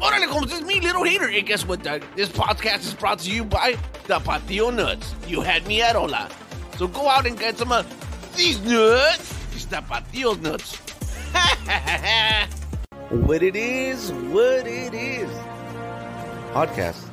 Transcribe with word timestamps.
Orale, 0.00 0.26
Holmes, 0.26 0.52
it's 0.52 0.60
me, 0.66 0.78
Little 0.80 1.04
Hater. 1.04 1.26
And 1.26 1.46
guess 1.46 1.66
what, 1.66 1.82
Doug? 1.82 2.02
This 2.16 2.28
podcast 2.28 2.80
is 2.80 2.92
brought 2.92 3.20
to 3.20 3.30
you 3.30 3.44
by 3.44 3.78
the 4.06 4.20
Patio 4.20 4.68
Nuts. 4.68 5.14
You 5.26 5.40
had 5.40 5.66
me 5.66 5.80
at 5.80 5.96
hola. 5.96 6.28
So 6.76 6.86
go 6.86 7.08
out 7.08 7.26
and 7.26 7.38
get 7.38 7.56
some 7.56 7.72
of 7.72 7.86
these 8.36 8.60
nuts. 8.60 9.34
It's 9.52 9.64
the 9.64 9.80
Patio 9.80 10.34
Nuts. 10.34 10.76
what 13.08 13.42
it 13.42 13.56
is, 13.56 14.12
what 14.12 14.66
it 14.66 14.92
is. 14.92 15.30
Podcast. 16.52 17.08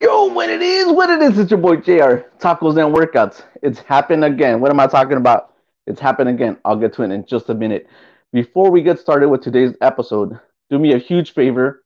Yo, 0.00 0.24
what 0.24 0.50
it 0.50 0.62
is, 0.62 0.88
what 0.88 1.10
it 1.10 1.22
is, 1.22 1.38
it's 1.38 1.52
your 1.52 1.60
boy 1.60 1.76
JR. 1.76 2.26
Tacos 2.40 2.76
and 2.76 2.92
workouts. 2.92 3.44
It's 3.62 3.78
happened 3.78 4.24
again. 4.24 4.60
What 4.60 4.72
am 4.72 4.80
I 4.80 4.88
talking 4.88 5.16
about? 5.16 5.49
It's 5.90 6.00
happened 6.00 6.28
again. 6.30 6.56
I'll 6.64 6.76
get 6.76 6.92
to 6.94 7.02
it 7.02 7.10
in 7.10 7.26
just 7.26 7.50
a 7.50 7.54
minute. 7.54 7.88
Before 8.32 8.70
we 8.70 8.80
get 8.80 9.00
started 9.00 9.28
with 9.28 9.42
today's 9.42 9.74
episode, 9.80 10.38
do 10.70 10.78
me 10.78 10.92
a 10.92 10.98
huge 10.98 11.34
favor. 11.34 11.82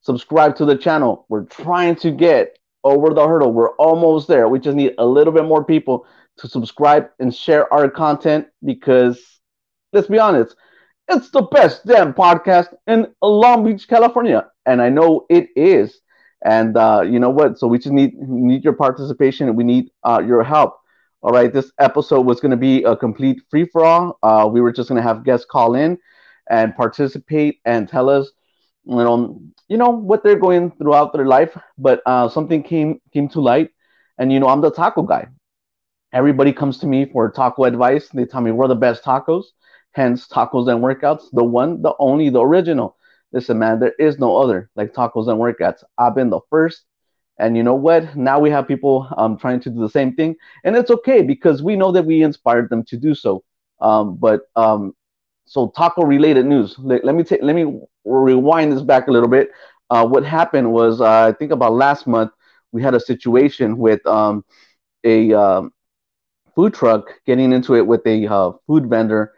Subscribe 0.00 0.56
to 0.56 0.64
the 0.64 0.76
channel. 0.76 1.26
We're 1.28 1.44
trying 1.44 1.96
to 1.96 2.10
get 2.10 2.58
over 2.82 3.10
the 3.10 3.28
hurdle. 3.28 3.52
We're 3.52 3.76
almost 3.76 4.26
there. 4.26 4.48
We 4.48 4.58
just 4.58 4.74
need 4.74 4.94
a 4.96 5.04
little 5.04 5.34
bit 5.34 5.44
more 5.44 5.62
people 5.64 6.06
to 6.38 6.48
subscribe 6.48 7.10
and 7.20 7.34
share 7.34 7.70
our 7.72 7.90
content 7.90 8.46
because 8.64 9.40
let's 9.92 10.08
be 10.08 10.18
honest, 10.18 10.56
it's 11.08 11.30
the 11.30 11.42
best 11.42 11.84
damn 11.84 12.14
podcast 12.14 12.68
in 12.86 13.06
Long 13.20 13.64
Beach, 13.66 13.86
California. 13.86 14.46
And 14.64 14.80
I 14.80 14.88
know 14.88 15.26
it 15.28 15.48
is. 15.54 16.00
And 16.42 16.74
uh, 16.78 17.02
you 17.06 17.20
know 17.20 17.30
what? 17.30 17.58
So 17.58 17.66
we 17.66 17.78
just 17.78 17.92
need 17.92 18.14
need 18.16 18.64
your 18.64 18.72
participation 18.72 19.48
and 19.48 19.58
we 19.58 19.64
need 19.64 19.90
uh, 20.04 20.22
your 20.26 20.42
help. 20.42 20.78
All 21.22 21.30
right, 21.30 21.52
this 21.52 21.70
episode 21.78 22.22
was 22.26 22.40
going 22.40 22.50
to 22.50 22.56
be 22.56 22.82
a 22.82 22.96
complete 22.96 23.42
free 23.48 23.64
for 23.64 23.84
all. 23.84 24.18
Uh, 24.24 24.48
we 24.52 24.60
were 24.60 24.72
just 24.72 24.88
going 24.88 25.00
to 25.00 25.06
have 25.06 25.24
guests 25.24 25.46
call 25.48 25.74
in 25.76 25.96
and 26.50 26.74
participate 26.74 27.60
and 27.64 27.88
tell 27.88 28.10
us, 28.10 28.32
you 28.84 28.96
know, 28.96 29.40
you 29.68 29.76
know 29.76 29.90
what 29.90 30.24
they're 30.24 30.38
going 30.38 30.72
throughout 30.72 31.12
their 31.12 31.26
life. 31.26 31.56
But 31.78 32.02
uh, 32.06 32.28
something 32.28 32.62
came 32.64 33.00
came 33.12 33.28
to 33.30 33.40
light, 33.40 33.70
and 34.18 34.32
you 34.32 34.40
know, 34.40 34.48
I'm 34.48 34.60
the 34.60 34.72
taco 34.72 35.02
guy. 35.02 35.28
Everybody 36.12 36.52
comes 36.52 36.78
to 36.78 36.86
me 36.88 37.06
for 37.06 37.30
taco 37.30 37.64
advice. 37.64 38.08
They 38.08 38.24
tell 38.24 38.40
me 38.40 38.50
we're 38.50 38.68
the 38.68 38.74
best 38.74 39.04
tacos, 39.04 39.44
hence 39.92 40.26
tacos 40.26 40.68
and 40.68 40.82
workouts, 40.82 41.26
the 41.32 41.44
one, 41.44 41.82
the 41.82 41.94
only, 42.00 42.30
the 42.30 42.40
original. 42.40 42.96
Listen, 43.32 43.60
man, 43.60 43.78
there 43.78 43.94
is 43.98 44.18
no 44.18 44.36
other 44.38 44.70
like 44.74 44.92
tacos 44.92 45.28
and 45.28 45.38
workouts. 45.38 45.84
I've 45.98 46.16
been 46.16 46.30
the 46.30 46.40
first. 46.50 46.84
And 47.42 47.56
you 47.56 47.64
know 47.64 47.74
what? 47.74 48.16
Now 48.16 48.40
we 48.40 48.50
have 48.50 48.68
people 48.68 49.08
um, 49.18 49.38
trying 49.38 49.60
to 49.62 49.70
do 49.70 49.80
the 49.80 49.90
same 49.90 50.14
thing. 50.14 50.36
And 50.64 50.76
it's 50.76 50.90
okay 50.90 51.22
because 51.22 51.62
we 51.62 51.76
know 51.76 51.92
that 51.92 52.06
we 52.06 52.22
inspired 52.22 52.70
them 52.70 52.84
to 52.86 52.96
do 52.96 53.14
so. 53.14 53.44
Um, 53.80 54.16
but 54.16 54.42
um, 54.56 54.94
so 55.46 55.68
taco 55.76 56.04
related 56.04 56.46
news. 56.46 56.76
Let, 56.78 57.04
let 57.04 57.14
me 57.16 57.24
take 57.24 57.42
let 57.42 57.56
me 57.56 57.80
rewind 58.04 58.72
this 58.72 58.82
back 58.82 59.08
a 59.08 59.12
little 59.12 59.28
bit. 59.28 59.50
Uh, 59.90 60.06
what 60.06 60.24
happened 60.24 60.72
was 60.72 61.00
uh, 61.00 61.28
I 61.28 61.32
think 61.32 61.52
about 61.52 61.74
last 61.74 62.06
month 62.06 62.32
we 62.72 62.82
had 62.82 62.94
a 62.94 63.00
situation 63.00 63.78
with 63.78 64.04
um, 64.06 64.44
a 65.04 65.32
um, 65.34 65.72
food 66.54 66.74
truck 66.74 67.20
getting 67.26 67.52
into 67.52 67.74
it 67.74 67.86
with 67.86 68.06
a 68.06 68.26
uh, 68.26 68.52
food 68.66 68.88
vendor 68.88 69.32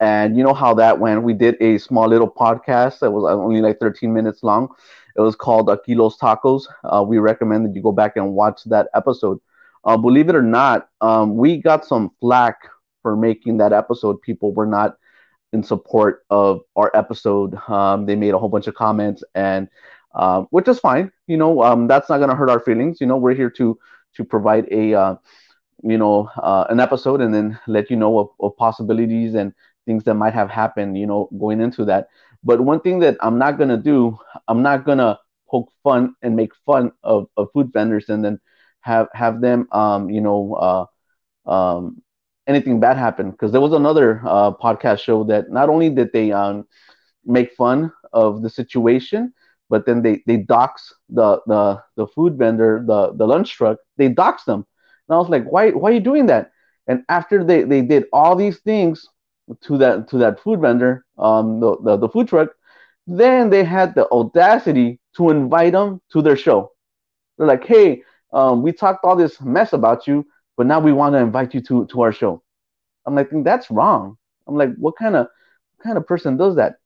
and 0.00 0.36
you 0.36 0.42
know 0.44 0.54
how 0.54 0.74
that 0.74 0.98
went. 0.98 1.22
We 1.22 1.34
did 1.34 1.56
a 1.60 1.78
small 1.78 2.08
little 2.08 2.30
podcast 2.30 3.00
that 3.00 3.10
was 3.10 3.24
only 3.32 3.60
like 3.60 3.78
13 3.80 4.12
minutes 4.12 4.42
long. 4.42 4.68
It 5.16 5.20
was 5.20 5.36
called 5.36 5.68
Aquilos 5.68 6.18
Tacos. 6.18 6.64
Uh, 6.84 7.02
we 7.06 7.18
recommend 7.18 7.66
that 7.66 7.74
you 7.74 7.82
go 7.82 7.92
back 7.92 8.16
and 8.16 8.32
watch 8.34 8.64
that 8.64 8.88
episode. 8.94 9.38
Uh, 9.84 9.96
believe 9.96 10.28
it 10.28 10.34
or 10.34 10.42
not, 10.42 10.88
um, 11.00 11.36
we 11.36 11.58
got 11.58 11.84
some 11.84 12.10
flack 12.20 12.58
for 13.02 13.16
making 13.16 13.58
that 13.58 13.72
episode. 13.72 14.20
People 14.22 14.52
were 14.52 14.66
not 14.66 14.96
in 15.52 15.62
support 15.62 16.24
of 16.30 16.60
our 16.76 16.90
episode. 16.94 17.54
Um, 17.68 18.06
they 18.06 18.16
made 18.16 18.34
a 18.34 18.38
whole 18.38 18.48
bunch 18.48 18.66
of 18.66 18.74
comments, 18.74 19.22
and 19.34 19.68
um, 20.14 20.46
which 20.50 20.68
is 20.68 20.78
fine. 20.80 21.12
You 21.26 21.36
know, 21.36 21.62
um, 21.62 21.86
that's 21.86 22.08
not 22.08 22.18
gonna 22.18 22.34
hurt 22.34 22.50
our 22.50 22.60
feelings. 22.60 23.00
You 23.00 23.06
know, 23.06 23.16
we're 23.16 23.34
here 23.34 23.50
to 23.50 23.78
to 24.16 24.24
provide 24.24 24.66
a 24.70 24.94
uh, 24.94 25.14
you 25.82 25.98
know 25.98 26.30
uh, 26.36 26.64
an 26.70 26.80
episode 26.80 27.20
and 27.20 27.34
then 27.34 27.58
let 27.66 27.90
you 27.90 27.96
know 27.96 28.18
of, 28.18 28.28
of 28.40 28.56
possibilities 28.56 29.34
and 29.34 29.52
things 29.86 30.04
that 30.04 30.14
might 30.14 30.34
have 30.34 30.50
happened, 30.50 30.96
you 30.98 31.06
know, 31.06 31.28
going 31.38 31.60
into 31.60 31.84
that. 31.84 32.08
But 32.44 32.60
one 32.60 32.80
thing 32.80 33.00
that 33.00 33.16
I'm 33.20 33.38
not 33.38 33.58
gonna 33.58 33.78
do, 33.78 34.18
I'm 34.48 34.62
not 34.62 34.84
gonna 34.84 35.18
poke 35.50 35.70
fun 35.82 36.14
and 36.22 36.36
make 36.36 36.52
fun 36.66 36.92
of, 37.04 37.28
of 37.36 37.48
food 37.52 37.70
vendors 37.72 38.08
and 38.08 38.24
then 38.24 38.40
have 38.80 39.08
have 39.14 39.40
them, 39.40 39.68
um, 39.72 40.10
you 40.10 40.20
know, 40.20 40.54
uh, 40.54 41.50
um, 41.50 42.02
anything 42.46 42.80
bad 42.80 42.96
happen. 42.96 43.30
Because 43.30 43.52
there 43.52 43.60
was 43.60 43.72
another 43.72 44.22
uh, 44.26 44.52
podcast 44.52 45.00
show 45.00 45.24
that 45.24 45.50
not 45.50 45.68
only 45.68 45.90
did 45.90 46.12
they 46.12 46.32
um, 46.32 46.66
make 47.24 47.52
fun 47.52 47.92
of 48.12 48.42
the 48.42 48.50
situation, 48.50 49.32
but 49.70 49.86
then 49.86 50.02
they 50.02 50.22
they 50.26 50.36
dox 50.36 50.92
the 51.08 51.40
the 51.46 51.82
the 51.96 52.06
food 52.06 52.36
vendor, 52.38 52.84
the 52.86 53.12
the 53.14 53.26
lunch 53.26 53.52
truck, 53.52 53.78
they 53.96 54.08
dox 54.08 54.44
them. 54.44 54.66
And 55.08 55.16
I 55.16 55.18
was 55.18 55.28
like, 55.28 55.44
why 55.44 55.70
why 55.70 55.90
are 55.90 55.94
you 55.94 56.00
doing 56.00 56.26
that? 56.26 56.50
And 56.86 57.02
after 57.08 57.44
they 57.44 57.62
they 57.64 57.82
did 57.82 58.04
all 58.12 58.36
these 58.36 58.58
things, 58.60 59.06
to 59.62 59.78
that 59.78 60.08
to 60.08 60.18
that 60.18 60.40
food 60.40 60.60
vendor, 60.60 61.04
um, 61.18 61.60
the, 61.60 61.76
the, 61.82 61.96
the 61.96 62.08
food 62.08 62.28
truck, 62.28 62.50
then 63.06 63.50
they 63.50 63.64
had 63.64 63.94
the 63.94 64.08
audacity 64.10 65.00
to 65.16 65.30
invite 65.30 65.72
them 65.72 66.00
to 66.12 66.22
their 66.22 66.36
show. 66.36 66.72
They're 67.38 67.46
like, 67.46 67.64
hey, 67.64 68.02
um, 68.32 68.62
we 68.62 68.72
talked 68.72 69.04
all 69.04 69.16
this 69.16 69.40
mess 69.40 69.72
about 69.72 70.06
you, 70.06 70.26
but 70.56 70.66
now 70.66 70.80
we 70.80 70.92
want 70.92 71.14
to 71.14 71.18
invite 71.18 71.54
you 71.54 71.60
to 71.62 71.86
to 71.86 72.02
our 72.02 72.12
show. 72.12 72.42
I'm 73.06 73.14
like, 73.14 73.30
that's 73.44 73.70
wrong. 73.70 74.16
I'm 74.46 74.56
like, 74.56 74.74
what 74.76 74.96
kind 74.96 75.16
of 75.16 75.28
what 75.76 75.84
kind 75.84 75.98
of 75.98 76.06
person 76.06 76.36
does 76.36 76.56
that? 76.56 76.76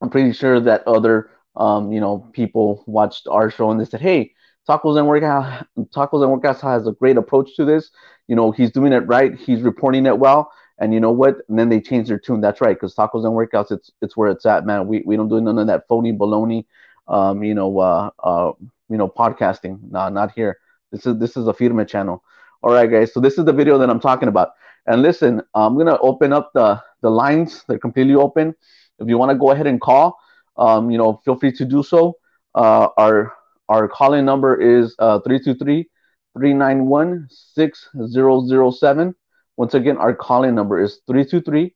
I'm 0.00 0.10
pretty 0.10 0.32
sure 0.32 0.60
that 0.60 0.86
other 0.86 1.30
um, 1.56 1.92
you 1.92 2.00
know 2.00 2.30
people 2.32 2.84
watched 2.86 3.26
our 3.28 3.50
show 3.50 3.70
and 3.70 3.80
they 3.80 3.84
said, 3.84 4.00
hey, 4.00 4.32
Tacos 4.68 4.98
and 4.98 5.06
Workout 5.06 5.66
Tacos 5.94 6.22
and 6.24 6.42
Workouts 6.42 6.60
has 6.60 6.86
a 6.86 6.92
great 6.92 7.16
approach 7.16 7.56
to 7.56 7.64
this. 7.64 7.90
You 8.28 8.36
know, 8.36 8.52
he's 8.52 8.70
doing 8.70 8.92
it 8.92 9.06
right. 9.06 9.34
He's 9.36 9.62
reporting 9.62 10.06
it 10.06 10.18
well. 10.18 10.52
And 10.80 10.94
you 10.94 11.00
know 11.00 11.10
what? 11.12 11.36
And 11.48 11.58
then 11.58 11.68
they 11.68 11.80
changed 11.80 12.10
their 12.10 12.18
tune. 12.18 12.40
That's 12.40 12.60
right, 12.60 12.74
because 12.76 12.94
tacos 12.94 13.24
and 13.26 13.34
workouts, 13.34 13.70
it's 13.70 13.90
it's 14.02 14.16
where 14.16 14.30
it's 14.30 14.46
at, 14.46 14.66
man. 14.66 14.86
We 14.86 15.02
we 15.06 15.16
don't 15.16 15.28
do 15.28 15.40
none 15.40 15.58
of 15.58 15.66
that 15.68 15.86
phony 15.88 16.12
baloney, 16.12 16.66
um, 17.08 17.42
you 17.42 17.54
know, 17.54 17.78
uh, 17.78 18.10
uh, 18.22 18.52
you 18.88 18.96
know, 18.96 19.08
podcasting. 19.08 19.78
Nah, 19.90 20.08
not 20.08 20.32
here. 20.32 20.58
This 20.92 21.06
is 21.06 21.18
this 21.18 21.36
is 21.36 21.46
a 21.46 21.52
firme 21.54 21.86
channel. 21.86 22.22
All 22.62 22.72
right, 22.72 22.90
guys. 22.90 23.12
So 23.12 23.20
this 23.20 23.38
is 23.38 23.44
the 23.44 23.52
video 23.52 23.78
that 23.78 23.90
I'm 23.90 24.00
talking 24.00 24.28
about. 24.28 24.50
And 24.86 25.02
listen, 25.02 25.42
I'm 25.54 25.76
gonna 25.76 25.98
open 26.00 26.32
up 26.32 26.50
the 26.54 26.80
the 27.02 27.10
lines. 27.10 27.64
They're 27.68 27.78
completely 27.78 28.14
open. 28.14 28.54
If 28.98 29.08
you 29.08 29.18
want 29.18 29.30
to 29.30 29.38
go 29.38 29.50
ahead 29.50 29.66
and 29.66 29.80
call, 29.80 30.18
um, 30.56 30.90
you 30.90 30.98
know, 30.98 31.20
feel 31.24 31.36
free 31.36 31.52
to 31.52 31.64
do 31.64 31.82
so. 31.82 32.16
Uh, 32.54 32.88
our 32.96 33.32
our 33.68 33.88
calling 33.88 34.24
number 34.24 34.60
is 34.60 34.94
uh 34.98 35.20
323 35.20 35.88
391 36.36 37.26
6007. 37.30 39.14
Once 39.60 39.74
again, 39.74 39.98
our 39.98 40.14
calling 40.14 40.54
number 40.54 40.80
is 40.80 41.02
323 41.06 41.74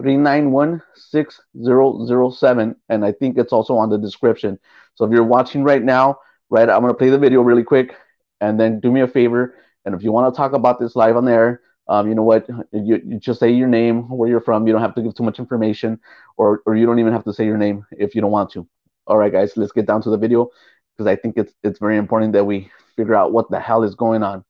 391 0.00 0.80
6007. 0.94 2.76
And 2.88 3.04
I 3.04 3.10
think 3.10 3.36
it's 3.36 3.52
also 3.52 3.74
on 3.74 3.90
the 3.90 3.98
description. 3.98 4.60
So 4.94 5.06
if 5.06 5.10
you're 5.10 5.24
watching 5.24 5.64
right 5.64 5.82
now, 5.82 6.20
right, 6.50 6.70
I'm 6.70 6.82
going 6.82 6.92
to 6.92 6.96
play 6.96 7.10
the 7.10 7.18
video 7.18 7.40
really 7.40 7.64
quick 7.64 7.96
and 8.40 8.60
then 8.60 8.78
do 8.78 8.92
me 8.92 9.00
a 9.00 9.08
favor. 9.08 9.56
And 9.84 9.92
if 9.92 10.04
you 10.04 10.12
want 10.12 10.32
to 10.32 10.36
talk 10.36 10.52
about 10.52 10.78
this 10.78 10.94
live 10.94 11.16
on 11.16 11.24
there, 11.24 11.62
um, 11.88 12.08
you 12.08 12.14
know 12.14 12.22
what? 12.22 12.46
You, 12.70 13.00
you, 13.04 13.18
just 13.18 13.40
say 13.40 13.50
your 13.50 13.66
name, 13.66 14.08
where 14.08 14.28
you're 14.28 14.40
from. 14.40 14.68
You 14.68 14.72
don't 14.72 14.80
have 14.80 14.94
to 14.94 15.02
give 15.02 15.16
too 15.16 15.24
much 15.24 15.40
information, 15.40 15.98
or, 16.36 16.62
or 16.64 16.76
you 16.76 16.86
don't 16.86 17.00
even 17.00 17.12
have 17.12 17.24
to 17.24 17.32
say 17.32 17.44
your 17.44 17.58
name 17.58 17.84
if 17.90 18.14
you 18.14 18.20
don't 18.20 18.30
want 18.30 18.52
to. 18.52 18.68
All 19.08 19.16
right, 19.18 19.32
guys, 19.32 19.56
let's 19.56 19.72
get 19.72 19.84
down 19.84 20.00
to 20.02 20.10
the 20.10 20.16
video 20.16 20.48
because 20.96 21.08
I 21.08 21.16
think 21.16 21.36
it's 21.36 21.54
it's 21.64 21.80
very 21.80 21.96
important 21.96 22.34
that 22.34 22.44
we 22.44 22.70
figure 22.94 23.16
out 23.16 23.32
what 23.32 23.50
the 23.50 23.58
hell 23.58 23.82
is 23.82 23.96
going 23.96 24.22
on. 24.22 24.44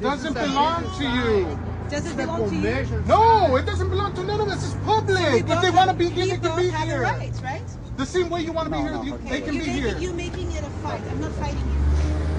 It 0.00 0.04
doesn't 0.04 0.32
belong 0.32 0.84
to 0.96 1.04
you. 1.04 1.58
Does 1.90 2.10
it 2.10 2.16
belong 2.16 2.48
to 2.48 2.56
you? 2.56 3.02
No, 3.06 3.56
it 3.56 3.66
doesn't 3.66 3.90
belong 3.90 4.14
to 4.14 4.24
none 4.24 4.40
of 4.40 4.48
us. 4.48 4.64
It's 4.64 4.74
public. 4.86 5.18
So 5.46 5.52
if 5.52 5.60
they 5.60 5.70
want 5.70 5.90
to 5.90 5.94
be 5.96 6.08
here, 6.08 6.24
they 6.24 6.38
can 6.38 6.56
be 6.56 6.70
here. 6.70 7.00
The 7.00 7.42
right? 7.42 7.62
The 7.98 8.06
same 8.06 8.30
way 8.30 8.40
you 8.40 8.50
want 8.52 8.70
to 8.70 8.74
be 8.74 8.80
here, 8.80 8.98
you, 9.04 9.14
Okay. 9.16 9.28
they 9.28 9.40
can 9.42 9.52
you 9.56 9.60
be 9.60 9.66
making, 9.66 9.82
here. 9.82 9.98
You 9.98 10.12
making 10.14 10.52
it 10.52 10.64
a 10.64 10.70
fight. 10.80 11.02
I'm 11.10 11.20
not 11.20 11.32
fighting 11.32 11.58
you. 11.58 11.80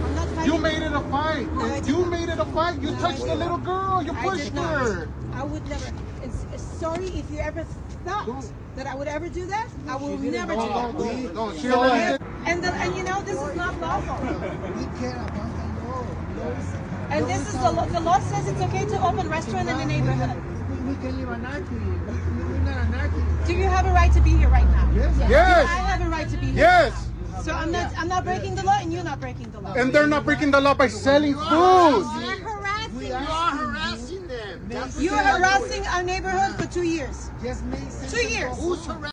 I'm 0.06 0.16
not 0.16 0.28
fighting 0.30 0.52
You 0.52 0.58
made 0.60 0.82
it 0.82 0.92
a 0.92 1.02
fight. 1.02 1.54
No, 1.54 1.76
you 1.86 1.98
not. 2.00 2.10
made 2.10 2.30
it 2.30 2.40
a 2.40 2.46
fight. 2.46 2.82
You 2.82 2.92
No, 2.94 3.00
touched 3.00 3.26
the 3.26 3.36
little 3.36 3.58
girl. 3.60 4.02
You 4.02 4.12
I 4.14 4.24
pushed 4.24 4.44
did 4.46 4.54
not. 4.56 4.82
her. 4.82 5.10
I 5.34 5.44
would 5.44 5.70
never. 5.70 5.86
It's, 6.24 6.46
it's 6.52 6.64
sorry 6.64 7.06
if 7.10 7.30
you 7.30 7.42
ever 7.42 7.64
thought 8.06 8.26
Don't. 8.26 8.52
that 8.76 8.88
I 8.88 8.96
would 8.96 9.08
ever 9.08 9.30
do 9.30 9.46
that. 9.46 9.70
I 9.88 9.98
will 9.98 10.18
never 10.18 10.54
do 10.56 10.60
that. 10.62 10.98
don't, 10.98 11.34
don't. 11.36 11.60
She 11.60 11.70
already. 11.70 12.24
And 12.48 12.64
the, 12.64 12.74
and 12.74 12.98
you 12.98 13.04
know 13.04 13.22
this 13.22 13.40
is 13.40 13.56
not 13.56 13.80
lawful. 13.80 14.18
We 14.26 14.86
care 15.00 15.16
about 15.16 15.52
the 15.56 15.88
law. 15.88 16.81
Law 17.12 17.18
is- 17.18 17.22
And 17.24 17.30
this 17.32 17.42
is 17.48 17.54
is 17.56 17.62
the 17.62 17.72
law. 17.72 17.86
The 17.86 18.00
law 18.00 18.20
says 18.20 18.48
it's 18.48 18.62
okay 18.62 18.86
to 18.86 19.04
open 19.06 19.30
restaurant 19.30 19.70
in 19.70 19.78
the 19.78 19.86
neighborhood. 19.86 20.38
We, 20.70 20.76
we 20.90 20.96
can 21.02 21.20
live 21.20 21.30
anarchy. 21.30 21.76
We, 21.76 21.80
we, 21.80 22.44
we're 22.54 22.60
not 22.60 22.78
anarchy. 22.88 23.22
Do 23.48 23.54
you 23.54 23.68
have 23.68 23.86
a 23.86 23.92
right 23.92 24.12
to 24.14 24.22
be 24.22 24.32
here 24.32 24.50
right 24.50 24.68
now? 24.72 24.90
Yes. 24.96 25.16
Yes. 25.30 25.68
I 25.70 25.76
have 25.92 26.02
a 26.02 26.10
right 26.10 26.30
to 26.30 26.38
be 26.38 26.46
here. 26.48 26.56
Yes. 26.56 27.08
So 27.44 27.52
I'm 27.54 27.72
not 27.72 27.92
I'm 27.98 28.08
not 28.08 28.24
breaking 28.24 28.56
the 28.56 28.64
law 28.64 28.78
and 28.80 28.94
you're 28.94 29.04
not 29.04 29.20
breaking 29.20 29.52
the 29.52 29.60
law. 29.60 29.74
And 29.74 29.92
they're 29.92 30.06
not 30.08 30.26
breaking 30.26 30.52
the 30.52 30.62
law 30.62 30.74
by 30.76 30.88
selling 30.88 31.34
food. 31.34 31.42
You're 31.42 32.38
harassing 32.48 32.98
We 33.00 33.12
us. 33.12 33.28
are 33.30 33.52
harassing 33.58 34.28
them. 34.28 34.72
You're 35.00 35.18
harassing 35.18 35.86
our 35.88 36.04
neighborhood 36.04 36.56
for 36.60 36.68
two 36.72 36.84
years. 36.84 37.30
Just 37.42 37.64
make. 37.66 37.80
Two 38.10 38.28
years. 38.28 38.56
Who's 38.60 38.86
harassing? 38.86 39.12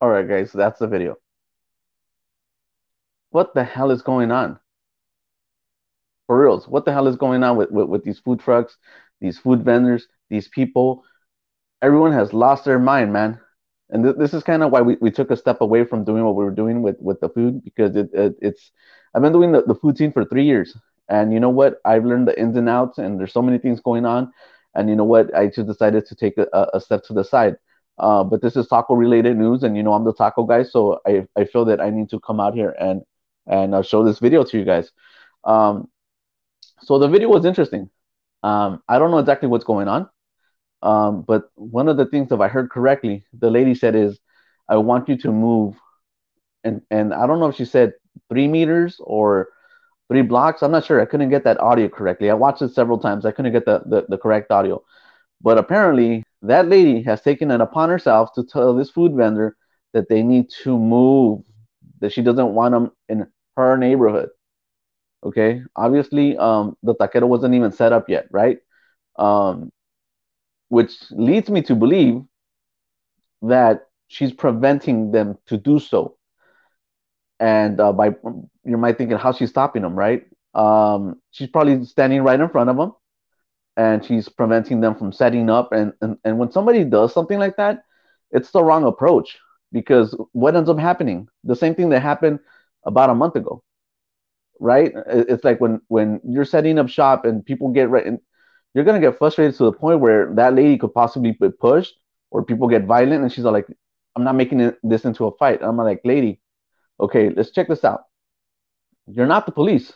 All 0.00 0.08
right, 0.08 0.26
guys, 0.26 0.52
that's 0.52 0.78
the 0.78 0.86
video. 0.86 1.16
What 3.30 3.52
the 3.54 3.64
hell 3.64 3.90
is 3.90 4.02
going 4.02 4.30
on? 4.30 4.58
For 6.30 6.38
reals, 6.38 6.68
what 6.68 6.84
the 6.84 6.92
hell 6.92 7.08
is 7.08 7.16
going 7.16 7.42
on 7.42 7.56
with, 7.56 7.72
with, 7.72 7.88
with 7.88 8.04
these 8.04 8.20
food 8.20 8.38
trucks, 8.38 8.76
these 9.20 9.36
food 9.36 9.64
vendors, 9.64 10.06
these 10.28 10.46
people? 10.46 11.02
Everyone 11.82 12.12
has 12.12 12.32
lost 12.32 12.64
their 12.64 12.78
mind, 12.78 13.12
man. 13.12 13.40
And 13.88 14.04
th- 14.04 14.14
this 14.16 14.32
is 14.32 14.44
kind 14.44 14.62
of 14.62 14.70
why 14.70 14.80
we, 14.80 14.96
we 15.00 15.10
took 15.10 15.32
a 15.32 15.36
step 15.36 15.60
away 15.60 15.84
from 15.84 16.04
doing 16.04 16.22
what 16.22 16.36
we 16.36 16.44
were 16.44 16.52
doing 16.52 16.82
with, 16.82 16.94
with 17.00 17.18
the 17.18 17.30
food 17.30 17.64
because 17.64 17.96
it, 17.96 18.10
it 18.14 18.36
it's 18.40 18.70
I've 19.12 19.22
been 19.22 19.32
doing 19.32 19.50
the, 19.50 19.62
the 19.62 19.74
food 19.74 19.98
scene 19.98 20.12
for 20.12 20.24
three 20.24 20.44
years. 20.44 20.76
And 21.08 21.32
you 21.32 21.40
know 21.40 21.50
what? 21.50 21.80
I've 21.84 22.04
learned 22.04 22.28
the 22.28 22.40
ins 22.40 22.56
and 22.56 22.68
outs, 22.68 22.98
and 22.98 23.18
there's 23.18 23.32
so 23.32 23.42
many 23.42 23.58
things 23.58 23.80
going 23.80 24.06
on. 24.06 24.32
And 24.76 24.88
you 24.88 24.94
know 24.94 25.02
what? 25.02 25.34
I 25.34 25.48
just 25.48 25.66
decided 25.66 26.06
to 26.06 26.14
take 26.14 26.38
a, 26.38 26.68
a 26.72 26.80
step 26.80 27.02
to 27.06 27.12
the 27.12 27.24
side. 27.24 27.56
Uh, 27.98 28.22
but 28.22 28.40
this 28.40 28.54
is 28.54 28.68
taco 28.68 28.94
related 28.94 29.36
news, 29.36 29.64
and 29.64 29.76
you 29.76 29.82
know 29.82 29.94
I'm 29.94 30.04
the 30.04 30.14
taco 30.14 30.44
guy, 30.44 30.62
so 30.62 31.00
I, 31.04 31.26
I 31.36 31.44
feel 31.44 31.64
that 31.64 31.80
I 31.80 31.90
need 31.90 32.08
to 32.10 32.20
come 32.20 32.38
out 32.38 32.54
here 32.54 32.76
and 32.78 33.02
and 33.48 33.74
uh, 33.74 33.82
show 33.82 34.04
this 34.04 34.20
video 34.20 34.44
to 34.44 34.56
you 34.56 34.64
guys. 34.64 34.92
Um, 35.42 35.88
so 36.82 36.98
the 36.98 37.08
video 37.08 37.28
was 37.28 37.44
interesting. 37.44 37.90
Um, 38.42 38.82
I 38.88 38.98
don't 38.98 39.10
know 39.10 39.18
exactly 39.18 39.48
what's 39.48 39.64
going 39.64 39.88
on, 39.88 40.08
um, 40.82 41.22
but 41.22 41.50
one 41.56 41.88
of 41.88 41.96
the 41.96 42.06
things, 42.06 42.32
if 42.32 42.40
I 42.40 42.48
heard 42.48 42.70
correctly, 42.70 43.24
the 43.32 43.50
lady 43.50 43.74
said 43.74 43.94
is, 43.94 44.18
"I 44.68 44.78
want 44.78 45.08
you 45.08 45.16
to 45.18 45.32
move," 45.32 45.76
and 46.64 46.82
and 46.90 47.12
I 47.14 47.26
don't 47.26 47.40
know 47.40 47.48
if 47.48 47.56
she 47.56 47.64
said 47.64 47.94
three 48.28 48.48
meters 48.48 49.00
or 49.00 49.48
three 50.08 50.22
blocks. 50.22 50.62
I'm 50.62 50.72
not 50.72 50.84
sure. 50.84 51.00
I 51.00 51.06
couldn't 51.06 51.30
get 51.30 51.44
that 51.44 51.60
audio 51.60 51.88
correctly. 51.88 52.30
I 52.30 52.34
watched 52.34 52.62
it 52.62 52.74
several 52.74 52.98
times. 52.98 53.26
I 53.26 53.32
couldn't 53.32 53.52
get 53.52 53.66
the 53.66 53.82
the, 53.86 54.06
the 54.08 54.18
correct 54.18 54.50
audio. 54.50 54.82
But 55.42 55.58
apparently, 55.58 56.24
that 56.42 56.68
lady 56.68 57.02
has 57.02 57.22
taken 57.22 57.50
it 57.50 57.60
upon 57.60 57.90
herself 57.90 58.32
to 58.34 58.44
tell 58.44 58.74
this 58.74 58.90
food 58.90 59.14
vendor 59.14 59.56
that 59.92 60.08
they 60.08 60.22
need 60.22 60.50
to 60.64 60.78
move, 60.78 61.42
that 62.00 62.12
she 62.12 62.22
doesn't 62.22 62.54
want 62.54 62.72
them 62.72 62.92
in 63.08 63.26
her 63.56 63.76
neighborhood. 63.76 64.30
Okay, 65.22 65.62
obviously, 65.76 66.36
um, 66.38 66.76
the 66.82 66.94
taquero 66.94 67.28
wasn't 67.28 67.54
even 67.54 67.72
set 67.72 67.92
up 67.92 68.08
yet, 68.08 68.26
right? 68.30 68.58
Um, 69.18 69.72
which 70.68 70.94
leads 71.12 71.50
me 71.50 71.62
to 71.62 71.74
believe 71.74 72.22
that 73.42 73.88
she's 74.08 74.32
preventing 74.32 75.12
them 75.12 75.38
to 75.46 75.56
do 75.56 75.78
so. 75.78 76.16
And 77.38 77.80
uh, 77.80 77.92
by 77.92 78.14
you 78.64 78.76
might 78.76 78.98
thinking, 78.98 79.16
how 79.16 79.32
she's 79.32 79.50
stopping 79.50 79.82
them, 79.82 79.94
right? 79.94 80.24
Um, 80.54 81.20
she's 81.30 81.48
probably 81.48 81.84
standing 81.84 82.22
right 82.22 82.38
in 82.38 82.48
front 82.50 82.70
of 82.70 82.76
them 82.76 82.92
and 83.76 84.04
she's 84.04 84.28
preventing 84.28 84.80
them 84.80 84.94
from 84.96 85.12
setting 85.12 85.50
up 85.50 85.72
and, 85.72 85.92
and 86.02 86.18
and 86.24 86.38
when 86.38 86.50
somebody 86.52 86.84
does 86.84 87.14
something 87.14 87.38
like 87.38 87.56
that 87.56 87.84
it's 88.32 88.50
the 88.52 88.62
wrong 88.62 88.84
approach 88.84 89.38
because 89.72 90.16
what 90.32 90.56
ends 90.56 90.70
up 90.70 90.78
happening 90.78 91.28
the 91.44 91.56
same 91.56 91.74
thing 91.74 91.90
that 91.90 92.00
happened 92.02 92.40
about 92.84 93.10
a 93.10 93.14
month 93.14 93.36
ago 93.36 93.62
right 94.60 94.92
it's 95.08 95.44
like 95.44 95.60
when 95.60 95.80
when 95.88 96.20
you're 96.24 96.44
setting 96.44 96.78
up 96.78 96.88
shop 96.88 97.24
and 97.24 97.44
people 97.44 97.70
get 97.70 97.90
right 97.90 98.06
and 98.06 98.20
you're 98.74 98.84
to 98.84 99.00
get 99.00 99.18
frustrated 99.18 99.56
to 99.56 99.64
the 99.64 99.72
point 99.72 100.00
where 100.00 100.32
that 100.34 100.54
lady 100.54 100.78
could 100.78 100.94
possibly 100.94 101.32
be 101.32 101.48
pushed 101.50 101.94
or 102.30 102.44
people 102.44 102.68
get 102.68 102.84
violent 102.84 103.22
and 103.22 103.32
she's 103.32 103.44
like 103.44 103.66
i'm 104.16 104.24
not 104.24 104.36
making 104.36 104.72
this 104.82 105.04
into 105.04 105.26
a 105.26 105.36
fight 105.38 105.60
i'm 105.62 105.76
like 105.76 106.00
lady 106.04 106.40
okay 107.00 107.30
let's 107.30 107.50
check 107.50 107.68
this 107.68 107.84
out 107.84 108.04
you're 109.08 109.26
not 109.26 109.46
the 109.46 109.52
police 109.52 109.92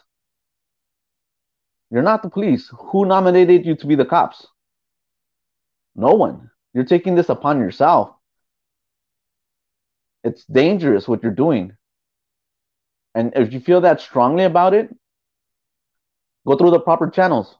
you're 1.94 2.02
not 2.02 2.24
the 2.24 2.28
police. 2.28 2.72
Who 2.90 3.06
nominated 3.06 3.64
you 3.64 3.76
to 3.76 3.86
be 3.86 3.94
the 3.94 4.04
cops? 4.04 4.48
No 5.94 6.14
one. 6.14 6.50
You're 6.72 6.82
taking 6.82 7.14
this 7.14 7.28
upon 7.28 7.60
yourself. 7.60 8.16
It's 10.24 10.44
dangerous 10.46 11.06
what 11.06 11.22
you're 11.22 11.30
doing. 11.30 11.76
And 13.14 13.32
if 13.36 13.52
you 13.52 13.60
feel 13.60 13.80
that 13.82 14.00
strongly 14.00 14.44
about 14.44 14.74
it, 14.74 14.94
go 16.46 16.56
through 16.56 16.70
the 16.70 16.80
proper 16.80 17.08
channels. 17.08 17.56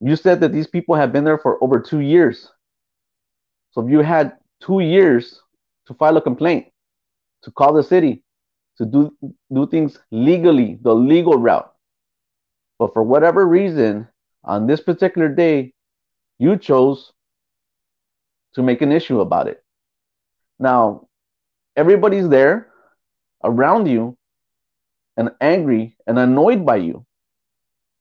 You 0.00 0.14
said 0.14 0.40
that 0.40 0.52
these 0.52 0.68
people 0.68 0.94
have 0.94 1.12
been 1.12 1.24
there 1.24 1.38
for 1.38 1.62
over 1.62 1.80
two 1.80 2.00
years. 2.00 2.50
So 3.72 3.84
if 3.84 3.90
you 3.90 4.00
had 4.00 4.36
two 4.60 4.80
years 4.80 5.42
to 5.86 5.94
file 5.94 6.16
a 6.16 6.22
complaint, 6.22 6.66
to 7.42 7.50
call 7.50 7.72
the 7.72 7.82
city, 7.82 8.22
to 8.78 8.86
do 8.86 9.16
do 9.52 9.66
things 9.66 9.98
legally, 10.12 10.78
the 10.82 10.94
legal 10.94 11.36
route. 11.36 11.72
But 12.78 12.92
for 12.92 13.02
whatever 13.02 13.46
reason, 13.46 14.08
on 14.44 14.66
this 14.66 14.80
particular 14.80 15.28
day, 15.28 15.74
you 16.38 16.56
chose 16.56 17.12
to 18.54 18.62
make 18.62 18.82
an 18.82 18.92
issue 18.92 19.20
about 19.20 19.48
it. 19.48 19.64
Now, 20.60 21.08
everybody's 21.76 22.28
there 22.28 22.68
around 23.44 23.86
you 23.86 24.16
and 25.16 25.30
angry 25.40 25.96
and 26.06 26.18
annoyed 26.18 26.64
by 26.64 26.76
you. 26.76 27.04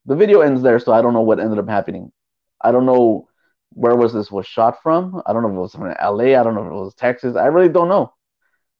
The 0.05 0.15
video 0.15 0.41
ends 0.41 0.61
there, 0.61 0.79
so 0.79 0.93
I 0.93 1.01
don't 1.01 1.13
know 1.13 1.21
what 1.21 1.39
ended 1.39 1.59
up 1.59 1.67
happening. 1.67 2.11
I 2.61 2.71
don't 2.71 2.85
know 2.85 3.27
where 3.73 3.95
was 3.95 4.13
this 4.13 4.31
was 4.31 4.47
shot 4.47 4.81
from. 4.81 5.21
I 5.25 5.33
don't 5.33 5.43
know 5.43 5.49
if 5.49 5.55
it 5.55 5.59
was 5.59 5.73
from 5.73 5.95
LA. 6.01 6.39
I 6.39 6.43
don't 6.43 6.55
know 6.55 6.65
if 6.65 6.71
it 6.71 6.75
was 6.75 6.95
Texas. 6.95 7.35
I 7.35 7.47
really 7.47 7.69
don't 7.69 7.89
know. 7.89 8.13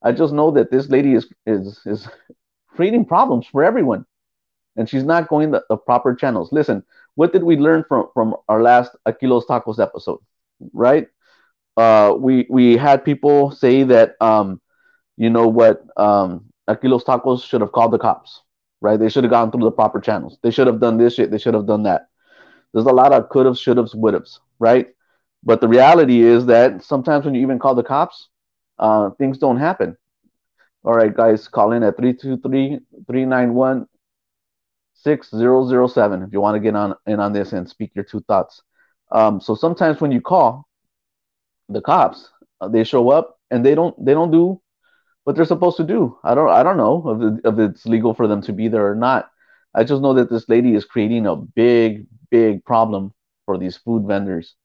I 0.04 0.12
just 0.12 0.34
know 0.34 0.52
that 0.52 0.72
this 0.72 0.90
lady 0.90 1.14
is 1.14 1.32
is 1.46 1.82
is 1.86 2.08
creating 2.70 3.06
problems 3.06 3.48
for 3.48 3.64
everyone 3.64 4.06
and 4.78 4.88
she's 4.88 5.04
not 5.04 5.28
going 5.28 5.52
the, 5.52 5.64
the 5.70 5.76
proper 5.76 6.16
channels. 6.16 6.52
Listen, 6.52 6.84
what 7.16 7.34
did 7.34 7.44
we 7.44 7.58
learn 7.58 7.84
from 7.88 8.08
from 8.14 8.36
our 8.48 8.62
last 8.62 8.96
Aquilos 9.06 9.46
Tacos 9.46 9.80
episode? 9.80 10.20
Right? 10.72 11.08
Uh, 11.76 12.16
we 12.18 12.48
we 12.50 12.78
had 12.78 13.04
people 13.04 13.52
say 13.52 13.84
that 13.84 14.16
um, 14.22 14.62
you 15.18 15.30
know 15.30 15.48
what, 15.48 15.84
um, 15.98 16.46
Aquilos 16.70 17.04
Tacos 17.04 17.44
should 17.44 17.62
have 17.62 17.72
called 17.72 17.92
the 17.92 18.00
cops. 18.00 18.42
Right? 18.80 19.00
They 19.00 19.10
should 19.10 19.24
have 19.24 19.32
gone 19.32 19.52
through 19.52 19.64
the 19.64 19.72
proper 19.72 20.00
channels. 20.00 20.38
They 20.44 20.52
should 20.52 20.68
have 20.68 20.80
done 20.80 20.98
this 20.98 21.16
shit. 21.16 21.32
They 21.32 21.40
should 21.40 21.56
have 21.56 21.66
done 21.66 21.84
that. 21.84 22.10
There's 22.74 22.86
a 22.86 22.90
lot 22.90 23.12
of 23.12 23.30
could 23.30 23.48
have, 23.48 23.58
should 23.58 23.78
have, 23.78 23.90
would 23.96 24.14
have. 24.14 24.28
Right? 24.60 24.90
But 25.44 25.62
the 25.62 25.68
reality 25.68 26.22
is 26.22 26.46
that 26.46 26.84
sometimes 26.84 27.26
when 27.26 27.34
you 27.34 27.42
even 27.42 27.58
call 27.58 27.74
the 27.74 27.84
cops, 27.84 28.30
uh, 28.78 29.10
things 29.12 29.40
don't 29.40 29.58
happen. 29.58 29.98
All 30.84 30.94
right, 30.94 31.14
guys, 31.14 31.48
call 31.48 31.72
in 31.72 31.84
at 31.84 31.98
323 31.98 32.80
391 33.08 33.88
6007 34.94 36.24
if 36.24 36.34
you 36.34 36.42
want 36.42 36.56
to 36.56 36.60
get 36.60 36.76
on 36.76 36.96
in 37.06 37.20
on 37.20 37.34
this 37.34 37.54
and 37.54 37.70
speak 37.70 37.92
your 37.94 38.04
two 38.04 38.22
thoughts. 38.22 38.62
Um, 39.12 39.40
so 39.40 39.56
sometimes 39.56 40.02
when 40.02 40.12
you 40.12 40.22
call 40.22 40.68
the 41.70 41.82
cops, 41.82 42.30
uh, 42.62 42.68
they 42.68 42.84
show 42.84 43.10
up 43.10 43.40
and 43.52 43.66
they 43.66 43.76
don't 43.76 43.94
they 44.04 44.14
don't 44.14 44.32
do 44.32 44.62
what 45.28 45.36
they're 45.36 45.44
supposed 45.44 45.76
to 45.76 45.84
do. 45.84 46.18
I 46.24 46.34
don't 46.36 46.50
I 46.50 46.64
don't 46.64 46.78
know 46.78 47.42
if, 47.44 47.54
if 47.54 47.60
it's 47.60 47.86
legal 47.86 48.14
for 48.14 48.30
them 48.30 48.42
to 48.44 48.54
be 48.54 48.70
there 48.70 48.90
or 48.90 48.96
not. 48.96 49.30
I 49.76 49.84
just 49.84 50.02
know 50.02 50.14
that 50.14 50.30
this 50.30 50.48
lady 50.48 50.74
is 50.74 50.86
creating 50.86 51.28
a 51.28 51.36
big 51.36 52.08
big 52.32 52.64
problem 52.64 53.14
for 53.46 53.58
these 53.58 53.76
food 53.76 54.08
vendors. 54.08 54.56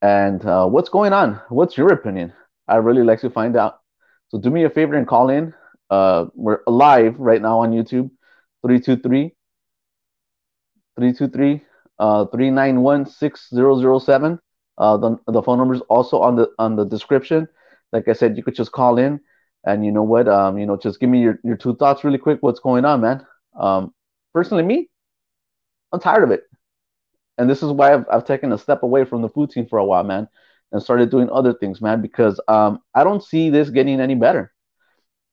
And 0.00 0.44
uh, 0.46 0.68
what's 0.68 0.88
going 0.88 1.12
on? 1.12 1.40
What's 1.48 1.76
your 1.76 1.92
opinion? 1.92 2.32
I 2.68 2.76
really 2.76 3.02
like 3.02 3.20
to 3.22 3.30
find 3.30 3.56
out. 3.56 3.80
So 4.28 4.38
do 4.38 4.50
me 4.50 4.62
a 4.62 4.70
favor 4.70 4.94
and 4.94 5.04
call 5.04 5.30
in. 5.30 5.52
Uh, 5.90 6.26
we're 6.32 6.60
live 6.68 7.18
right 7.18 7.42
now 7.42 7.58
on 7.58 7.72
YouTube. 7.72 8.08
323 8.62 9.34
323 10.96 11.62
uh 11.98 12.24
391 12.26 13.04
6007 13.04 14.38
uh 14.78 14.96
the, 14.96 15.16
the 15.26 15.42
phone 15.42 15.58
number 15.58 15.74
is 15.74 15.80
also 15.88 16.20
on 16.20 16.36
the 16.36 16.48
on 16.58 16.76
the 16.76 16.84
description 16.84 17.48
like 17.92 18.08
i 18.08 18.12
said 18.12 18.36
you 18.36 18.42
could 18.42 18.54
just 18.56 18.72
call 18.72 18.98
in 18.98 19.20
and 19.68 19.86
you 19.86 19.92
know 19.92 20.04
what 20.04 20.28
um 20.28 20.58
you 20.58 20.66
know 20.66 20.78
just 20.78 21.00
give 21.00 21.10
me 21.10 21.22
your, 21.22 21.40
your 21.44 21.56
two 21.58 21.76
thoughts 21.76 22.04
really 22.04 22.18
quick 22.18 22.40
what's 22.42 22.60
going 22.60 22.86
on 22.86 23.02
man 23.02 23.26
um 23.60 23.94
personally 24.34 24.64
me 24.64 24.90
i'm 25.92 26.00
tired 26.00 26.24
of 26.24 26.30
it 26.30 26.44
and 27.38 27.50
this 27.50 27.62
is 27.62 27.72
why 27.72 27.94
I've, 27.94 28.06
I've 28.12 28.26
taken 28.26 28.52
a 28.52 28.58
step 28.58 28.82
away 28.82 29.04
from 29.04 29.22
the 29.22 29.30
food 29.30 29.50
team 29.50 29.66
for 29.68 29.78
a 29.78 29.84
while 29.86 30.04
man 30.04 30.28
and 30.72 30.82
started 30.82 31.10
doing 31.10 31.30
other 31.30 31.54
things 31.54 31.82
man 31.82 32.02
because 32.02 32.40
um 32.48 32.80
i 32.94 33.04
don't 33.04 33.24
see 33.24 33.50
this 33.50 33.70
getting 33.70 34.00
any 34.00 34.14
better 34.14 34.52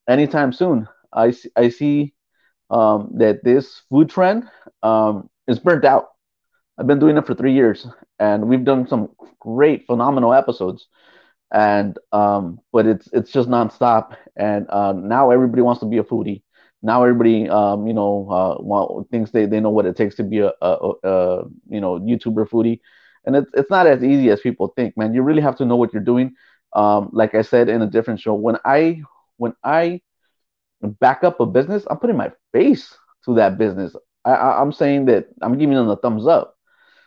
anytime 0.09 0.53
soon 0.53 0.87
i 1.13 1.31
see, 1.31 1.49
i 1.57 1.69
see 1.69 2.13
um 2.71 3.11
that 3.17 3.43
this 3.43 3.83
food 3.89 4.09
trend 4.09 4.45
um 4.83 5.29
is 5.47 5.59
burnt 5.59 5.85
out. 5.85 6.07
I've 6.79 6.87
been 6.87 6.99
doing 6.99 7.17
it 7.17 7.27
for 7.27 7.35
three 7.35 7.53
years, 7.53 7.87
and 8.19 8.49
we've 8.49 8.65
done 8.65 8.87
some 8.87 9.11
great, 9.39 9.85
phenomenal 9.87 10.33
episodes. 10.33 10.87
And 11.55 11.97
um, 12.13 12.59
but 12.73 12.85
it's 12.87 13.09
it's 13.13 13.31
just 13.31 13.49
nonstop. 13.49 14.17
And 14.37 14.67
uh, 14.69 14.93
now 14.93 15.31
everybody 15.31 15.63
wants 15.63 15.81
to 15.81 15.87
be 15.87 15.99
a 15.99 16.03
foodie. 16.03 16.43
Now 16.83 17.03
everybody, 17.03 17.49
um, 17.49 17.87
you 17.87 17.93
know, 17.95 18.27
uh, 18.29 18.63
want, 18.63 19.09
thinks 19.11 19.31
they, 19.31 19.47
they 19.47 19.61
know 19.61 19.71
what 19.71 19.87
it 19.87 19.97
takes 19.97 20.15
to 20.17 20.23
be 20.23 20.39
a, 20.39 20.53
a, 20.61 20.93
a 21.03 21.43
you 21.69 21.81
know 21.81 21.99
YouTuber 21.99 22.49
foodie, 22.49 22.81
and 23.25 23.35
it's 23.37 23.51
it's 23.55 23.71
not 23.71 23.87
as 23.87 24.03
easy 24.03 24.31
as 24.31 24.41
people 24.41 24.73
think, 24.77 24.97
man. 24.97 25.13
You 25.15 25.23
really 25.23 25.43
have 25.43 25.57
to 25.57 25.65
know 25.65 25.77
what 25.77 25.93
you're 25.93 26.03
doing. 26.03 26.35
Um, 26.73 27.09
like 27.13 27.35
I 27.35 27.43
said 27.43 27.69
in 27.69 27.81
a 27.83 27.87
different 27.87 28.21
show, 28.21 28.35
when 28.35 28.57
I 28.65 29.01
when 29.37 29.53
I 29.63 30.01
back 30.81 31.23
up 31.23 31.39
a 31.41 31.45
business, 31.45 31.85
I'm 31.89 31.97
putting 31.99 32.17
my 32.17 32.31
face 32.53 32.95
to 33.25 33.35
that 33.35 33.57
business. 33.57 33.95
I, 34.25 34.33
I, 34.33 34.61
I'm 34.61 34.71
saying 34.73 35.05
that 35.07 35.27
I'm 35.41 35.57
giving 35.57 35.75
them 35.75 35.87
the 35.87 35.97
thumbs 35.97 36.27
up. 36.27 36.54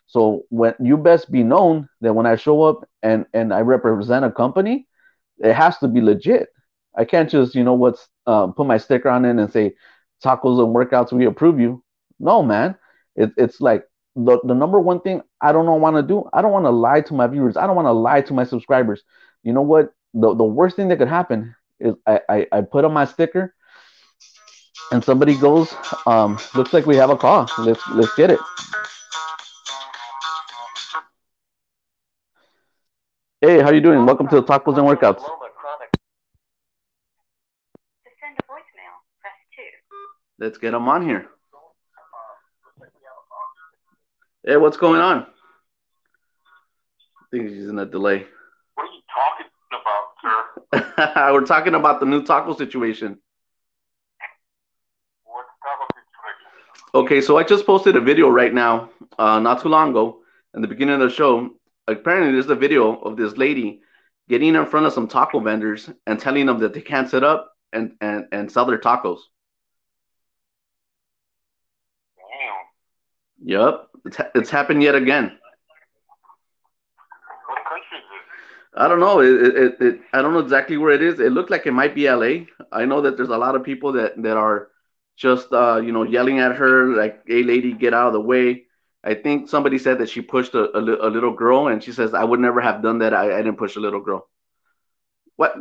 So 0.09 0.45
when 0.49 0.75
you 0.81 0.97
best 0.97 1.31
be 1.31 1.43
known 1.45 1.89
that 2.01 2.15
when 2.15 2.27
I 2.27 2.37
show 2.37 2.63
up 2.63 2.89
and 3.03 3.27
and 3.35 3.53
I 3.53 3.61
represent 3.61 4.25
a 4.25 4.33
company, 4.33 4.89
it 5.39 5.55
has 5.55 5.79
to 5.79 5.89
be 5.89 6.01
legit. 6.01 6.49
I 6.97 7.05
can't 7.05 7.31
just 7.31 7.55
you 7.55 7.63
know 7.63 7.75
what's 7.75 8.09
uh, 8.27 8.49
put 8.49 8.67
my 8.67 8.79
sticker 8.79 9.11
on 9.11 9.25
it 9.27 9.37
and 9.37 9.53
say 9.53 9.75
tacos 10.25 10.65
and 10.65 10.75
workouts 10.75 11.13
we 11.13 11.27
approve 11.27 11.61
you. 11.61 11.85
No 12.19 12.43
man, 12.43 12.75
it, 13.17 13.31
it's 13.37 13.61
like 13.61 13.85
the, 14.17 14.41
the 14.45 14.55
number 14.55 14.81
one 14.81 15.01
thing 15.01 15.23
I 15.41 15.53
don't 15.53 15.67
want 15.81 15.97
to 15.97 16.03
do. 16.03 16.29
I 16.33 16.43
don't 16.43 16.53
want 16.53 16.65
to 16.65 16.71
lie 16.71 17.03
to 17.03 17.15
my 17.15 17.27
viewers. 17.27 17.57
I 17.57 17.67
don't 17.67 17.77
want 17.77 17.87
to 17.87 17.93
lie 17.93 18.23
to 18.23 18.35
my 18.35 18.45
subscribers. 18.45 19.03
You 19.43 19.53
know 19.53 19.63
what? 19.63 19.93
The 20.15 20.35
the 20.35 20.45
worst 20.45 20.77
thing 20.77 20.89
that 20.89 20.99
could 20.99 21.09
happen 21.09 21.55
is 21.81 21.95
I 22.07 22.21
I, 22.29 22.47
I 22.51 22.61
put 22.63 22.87
on 22.87 22.95
my 22.95 23.05
sticker 23.05 23.55
and 24.91 25.05
somebody 25.05 25.37
goes, 25.37 25.75
um, 26.07 26.39
looks 26.55 26.73
like 26.73 26.87
we 26.87 26.97
have 26.97 27.11
a 27.11 27.17
call. 27.17 27.47
Let's 27.59 27.87
let's 27.91 28.15
get 28.15 28.31
it. 28.31 28.41
Hey, 33.41 33.61
how 33.61 33.71
you 33.71 33.81
doing? 33.81 34.05
Welcome 34.05 34.27
to 34.31 34.35
the 34.35 34.43
Tacos 34.43 34.79
and 34.79 34.85
Workouts. 34.85 35.19
To 35.19 35.25
send 38.19 38.37
a 38.37 38.43
voicemail, 38.51 38.99
press 39.21 39.33
2. 39.55 39.63
Let's 40.41 40.59
get 40.59 40.73
them 40.73 40.89
on 40.89 41.07
here. 41.07 41.29
Hey, 44.45 44.57
what's 44.57 44.77
going 44.77 45.01
on? 45.01 45.19
I 45.21 45.27
think 47.31 47.51
she's 47.51 47.69
in 47.69 47.79
a 47.79 47.87
delay. 47.87 48.27
What 48.75 48.89
are 48.89 48.93
you 48.93 49.03
talking 49.15 49.47
about, 50.73 50.97
sir? 51.07 51.33
We're 51.33 51.47
talking 51.47 51.77
about 51.77 52.01
the 52.01 52.07
new 52.07 52.25
taco 52.25 52.57
situation. 52.57 53.21
What's 55.23 55.47
the 55.47 55.63
taco 55.63 55.87
situation? 55.95 56.93
Okay, 56.93 57.21
so 57.21 57.39
I 57.39 57.45
just 57.45 57.67
posted 57.67 57.95
a 57.95 58.01
video 58.01 58.31
right 58.31 58.53
now, 58.53 58.91
uh, 59.17 59.39
not 59.39 59.63
too 59.63 59.69
long 59.69 59.91
ago, 59.91 60.23
in 60.57 60.61
the 60.61 60.67
beginning 60.67 61.01
of 61.01 61.09
the 61.09 61.15
show. 61.15 61.53
Apparently, 61.89 62.33
there's 62.33 62.51
a 62.51 62.55
video 62.55 62.97
of 63.01 63.17
this 63.17 63.37
lady 63.37 63.81
getting 64.29 64.55
in 64.55 64.67
front 64.67 64.87
of 64.87 64.93
some 64.93 65.09
taco 65.09 65.41
vendors 65.41 65.89
and 66.07 66.21
telling 66.21 66.45
them 66.47 66.59
that 66.59 66.75
they 66.75 66.83
can't 66.83 67.09
sit 67.09 67.25
up 67.25 67.53
and, 67.73 67.93
and, 68.01 68.27
and 68.31 68.53
sell 68.53 68.67
their 68.67 68.79
tacos. 68.79 69.21
Damn. 72.19 73.49
Yep, 73.49 73.89
it's, 74.05 74.17
ha- 74.17 74.31
it's 74.35 74.51
happened 74.51 74.83
yet 74.83 74.95
again. 74.95 75.39
What 77.47 77.59
country 77.65 77.99
is 77.99 78.05
this? 78.11 78.83
I 78.83 78.89
don't 78.89 79.01
know. 79.01 79.21
It, 79.21 79.57
it, 79.57 79.77
it, 79.81 80.01
I 80.13 80.21
don't 80.21 80.35
know 80.35 80.41
exactly 80.41 80.77
where 80.77 80.93
it 80.93 81.03
is. 81.03 81.21
It 81.21 81.33
looked 81.33 81.51
like 81.51 81.67
it 81.67 81.73
might 81.73 81.95
be 81.95 82.11
LA. 82.11 82.45
I 82.71 82.85
know 82.85 83.01
that 83.01 83.17
there's 83.17 83.31
a 83.31 83.39
lot 83.39 83.57
of 83.57 83.65
people 83.65 83.93
that, 83.93 84.23
that 84.23 84.37
are 84.37 84.69
just, 85.17 85.51
uh, 85.53 85.81
you 85.83 85.93
know, 85.93 86.03
yelling 86.03 86.39
at 86.39 86.57
her, 86.57 86.95
like, 86.95 87.23
hey, 87.27 87.43
lady, 87.43 87.73
get 87.73 87.95
out 87.95 88.09
of 88.09 88.13
the 88.13 88.21
way. 88.21 88.65
I 89.09 89.15
think 89.15 89.49
somebody 89.49 89.79
said 89.79 89.97
that 90.01 90.11
she 90.11 90.21
pushed 90.21 90.53
a, 90.53 90.65
a, 90.77 91.09
a 91.09 91.11
little 91.11 91.33
girl, 91.33 91.69
and 91.69 91.83
she 91.83 91.93
says, 91.93 92.13
I 92.13 92.25
would 92.25 92.41
never 92.41 92.61
have 92.61 92.83
done 92.83 92.99
that. 92.99 93.15
I, 93.15 93.39
I 93.39 93.39
didn't 93.39 93.57
push 93.57 93.77
a 93.77 93.81
little 93.81 94.01
girl. 94.01 94.29
What? 95.37 95.57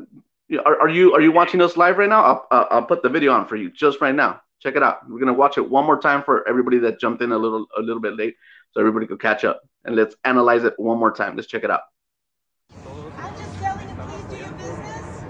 Are, 0.65 0.81
are 0.81 0.89
you 0.89 1.13
are 1.13 1.21
you 1.21 1.31
watching 1.31 1.61
us 1.61 1.77
live 1.77 1.97
right 1.97 2.09
now? 2.09 2.23
I'll, 2.23 2.47
I'll, 2.51 2.67
I'll 2.71 2.85
put 2.85 3.03
the 3.03 3.09
video 3.09 3.31
on 3.31 3.47
for 3.47 3.55
you 3.55 3.71
just 3.71 4.01
right 4.01 4.13
now. 4.13 4.41
Check 4.59 4.75
it 4.75 4.83
out. 4.83 5.09
We're 5.09 5.19
gonna 5.19 5.31
watch 5.31 5.57
it 5.57 5.69
one 5.69 5.85
more 5.85 5.97
time 5.97 6.23
for 6.23 6.45
everybody 6.45 6.77
that 6.79 6.99
jumped 6.99 7.21
in 7.21 7.31
a 7.31 7.37
little 7.37 7.67
a 7.77 7.81
little 7.81 8.01
bit 8.01 8.17
late, 8.17 8.35
so 8.71 8.81
everybody 8.81 9.07
could 9.07 9.21
catch 9.21 9.45
up. 9.45 9.61
And 9.85 9.95
let's 9.95 10.15
analyze 10.25 10.65
it 10.65 10.73
one 10.77 10.99
more 10.99 11.13
time. 11.13 11.37
Let's 11.37 11.47
check 11.47 11.63
it 11.63 11.71
out. 11.71 11.83
I'm 12.75 13.33
just 13.37 13.59
selling. 13.59 13.87
Please 13.95 14.25
do 14.29 14.37
your 14.43 14.51
business. 14.59 15.23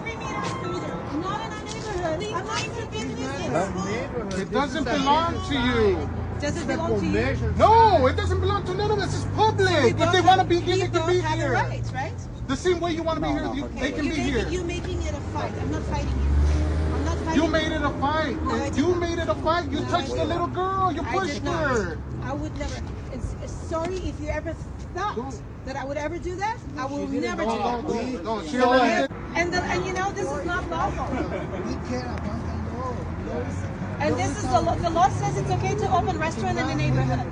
Three 0.00 0.16
meters 0.16 0.48
scooter. 0.48 0.94
Not 1.22 1.40
in 1.46 1.52
our 1.52 1.62
neighborhood. 1.62 2.34
I'm 2.34 2.46
not 2.46 2.64
your 2.76 2.86
business. 2.86 4.40
It 4.40 4.50
doesn't 4.50 4.84
belong 4.84 5.32
to 5.48 5.54
you. 5.54 6.23
Does 6.44 6.58
it 6.58 6.66
belong 6.66 7.00
to 7.00 7.06
you? 7.06 7.52
No, 7.56 8.06
it 8.06 8.16
doesn't 8.18 8.38
belong 8.38 8.64
to 8.64 8.74
none 8.74 8.90
of 8.90 8.98
us. 8.98 9.14
It's 9.14 9.24
public. 9.34 9.98
If 9.98 10.12
they 10.12 10.20
want 10.20 10.42
to 10.42 10.46
be 10.46 10.60
here, 10.60 10.76
they 10.76 10.88
can 10.88 11.06
be 11.08 11.20
have 11.20 11.38
the 11.38 11.44
here. 11.44 11.52
rights, 11.54 11.90
right? 11.90 12.12
The 12.48 12.56
same 12.56 12.80
way 12.80 12.92
you 12.92 13.02
want 13.02 13.16
to 13.18 13.22
be 13.22 13.32
here, 13.32 13.50
you, 13.54 13.68
they 13.80 13.92
can 13.92 14.04
you 14.04 14.10
be 14.12 14.18
making, 14.18 14.34
here. 14.34 14.48
You're 14.50 14.64
making 14.64 15.02
it 15.04 15.14
a 15.14 15.20
fight. 15.32 15.54
I'm 15.58 15.70
not 15.70 15.82
fighting 15.84 16.20
you. 16.20 16.34
I'm 16.92 17.04
not 17.06 17.16
fighting 17.16 17.42
You 17.42 17.48
made 17.48 17.72
it 17.72 17.80
a 17.80 17.90
fight. 17.92 18.42
No, 18.42 18.64
You 18.76 18.94
made 18.94 19.18
it 19.18 19.28
a 19.30 19.34
fight. 19.36 19.70
You 19.70 19.80
No, 19.80 19.88
touched 19.88 20.10
did 20.10 20.18
the 20.18 20.24
little 20.26 20.46
girl. 20.48 20.92
You 20.92 21.02
pushed 21.04 21.32
did 21.32 21.44
not. 21.44 21.76
her. 21.76 21.98
I 22.24 22.34
would 22.34 22.58
never. 22.58 22.74
It's, 23.14 23.34
it's 23.42 23.52
sorry 23.52 23.96
if 23.96 24.20
you 24.20 24.28
ever 24.28 24.52
thought 24.94 25.16
Don't. 25.16 25.42
that 25.64 25.76
I 25.76 25.84
would 25.86 25.96
ever 25.96 26.18
do 26.18 26.36
that. 26.36 26.58
I 26.76 26.84
will 26.84 27.06
never 27.08 27.42
do 27.42 27.48
Don't, 27.48 27.86
that. 27.86 27.88
don't, 27.88 28.12
don't, 28.12 28.24
don't. 28.24 28.48
She 28.50 28.60
already. 28.60 29.08
And 29.34 29.50
the, 29.50 29.62
and 29.62 29.86
you 29.86 29.94
know 29.94 30.12
this 30.12 30.30
is 30.30 30.44
not 30.44 30.68
lawful. 30.68 31.06
And 34.00 34.16
this 34.16 34.36
is 34.36 34.42
the 34.42 34.60
law. 34.60 34.74
The 34.76 34.90
law 34.90 35.08
says 35.08 35.36
it's 35.36 35.50
okay 35.50 35.74
to 35.74 35.96
open 35.96 36.18
restaurant 36.18 36.58
in 36.58 36.66
the 36.66 36.74
neighborhood. 36.74 37.30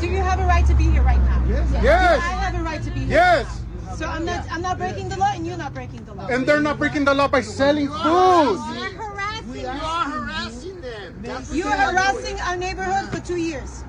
Do 0.00 0.06
you 0.08 0.22
have 0.22 0.40
a 0.40 0.46
right 0.46 0.66
to 0.66 0.74
be 0.74 0.84
here 0.84 1.02
right 1.02 1.20
now? 1.20 1.42
I 1.44 1.48
Yes. 1.48 1.70
Yes. 1.82 2.20
I 2.22 2.30
have 2.44 2.54
a 2.54 2.62
right 2.62 2.82
to 2.82 2.90
be 2.90 3.00
here. 3.00 3.08
Yes. 3.08 3.64
So 3.96 4.06
I'm 4.06 4.24
not. 4.24 4.44
I'm 4.50 4.62
not 4.62 4.78
breaking 4.78 5.08
the 5.08 5.16
law, 5.16 5.32
and 5.34 5.46
you're 5.46 5.56
not 5.56 5.74
breaking 5.74 6.04
the 6.04 6.14
law. 6.14 6.28
And 6.28 6.46
they're 6.46 6.60
not 6.60 6.78
breaking 6.78 7.04
the 7.04 7.14
law 7.14 7.28
by 7.28 7.40
selling 7.40 7.88
food. 7.88 7.94
You're 7.94 8.94
harassing. 8.94 9.60
You 9.60 9.66
are 9.66 10.04
harassing 10.04 10.80
them. 10.80 11.24
You're 11.52 11.70
harassing 11.70 12.38
our 12.40 12.56
neighborhood 12.56 13.10
for 13.10 13.20
two 13.20 13.36
years. 13.36 13.82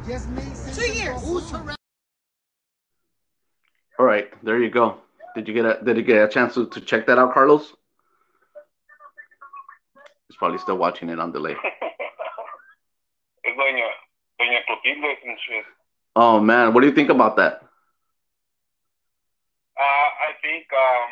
Two 0.74 0.92
years. 0.92 1.22
Who's 1.24 1.50
harassing? 1.52 1.76
All 4.00 4.06
right, 4.06 4.32
there 4.44 4.60
you 4.60 4.70
go. 4.70 4.98
Did 5.36 5.48
you 5.48 5.54
get 5.54 5.66
a 5.66 5.80
Did 5.84 5.98
you 5.98 6.04
get 6.04 6.24
a 6.24 6.28
chance 6.28 6.54
to, 6.56 6.68
to 6.68 6.82
check 6.82 7.06
that 7.08 7.20
out, 7.20 7.34
Carlos? 7.34 7.74
Probably 10.40 10.58
still 10.58 10.78
watching 10.78 11.10
it 11.10 11.20
on 11.20 11.32
delay. 11.34 11.56
It's 13.44 13.58
Doña, 13.60 13.88
Doña 14.40 14.64
Clotilde 14.66 15.18
and 15.28 15.38
shit. 15.46 15.66
Oh 16.16 16.40
man, 16.40 16.74
what 16.74 16.80
do 16.82 16.88
you 16.88 16.96
think 16.96 17.10
about 17.10 17.36
that? 17.36 17.62
Uh, 19.76 20.10
I 20.28 20.32
think, 20.42 20.68
um, 20.72 21.12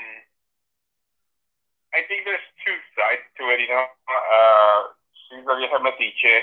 I 1.93 2.07
think 2.07 2.23
there's 2.23 2.43
two 2.63 2.75
sides 2.95 3.23
to 3.39 3.43
it, 3.51 3.59
you 3.59 3.67
know. 3.67 3.85
Uh, 4.07 4.79
she's 5.27 5.43
a 5.43 5.55
vieja 5.55 5.79
metiche. 5.79 6.35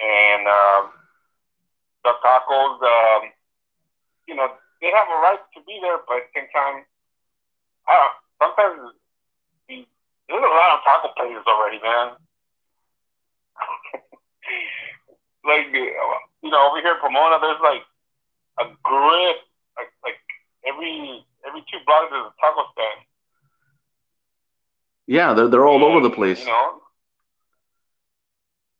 And, 0.00 0.48
um, 0.48 0.92
the 2.04 2.12
tacos, 2.24 2.76
um, 2.80 3.32
you 4.28 4.34
know, 4.34 4.48
they 4.80 4.88
have 4.92 5.08
a 5.08 5.20
right 5.20 5.40
to 5.56 5.60
be 5.66 5.78
there, 5.80 5.98
but 6.06 6.16
at 6.16 6.22
the 6.28 6.40
same 6.40 6.48
time, 6.52 6.84
I 7.88 7.96
don't, 7.96 8.16
sometimes 8.40 8.96
there's 10.28 10.42
a 10.42 10.54
lot 10.54 10.78
of 10.78 10.84
taco 10.84 11.08
places 11.16 11.44
already, 11.46 11.78
man. 11.82 12.16
like, 15.44 15.66
you 15.72 16.50
know, 16.50 16.68
over 16.68 16.80
here 16.80 16.94
in 16.94 17.00
Pomona, 17.00 17.38
there's 17.40 17.60
like 17.62 17.82
a 18.60 18.64
grip, 18.82 19.38
like, 19.76 19.92
like 20.02 20.20
every 20.66 21.24
every 21.46 21.60
two 21.70 21.78
blocks 21.86 22.08
there's 22.10 22.26
a 22.26 22.34
taco 22.40 22.64
stand. 22.72 23.00
Yeah, 25.06 25.34
they're 25.34 25.48
they're 25.48 25.66
all 25.66 25.84
over 25.84 26.00
the 26.00 26.10
place. 26.10 26.40
You 26.40 26.46
know, 26.46 26.80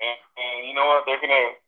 and, 0.00 0.18
and 0.36 0.68
you 0.68 0.74
know 0.74 0.86
what? 0.86 1.04
They're 1.06 1.20
gonna. 1.20 1.60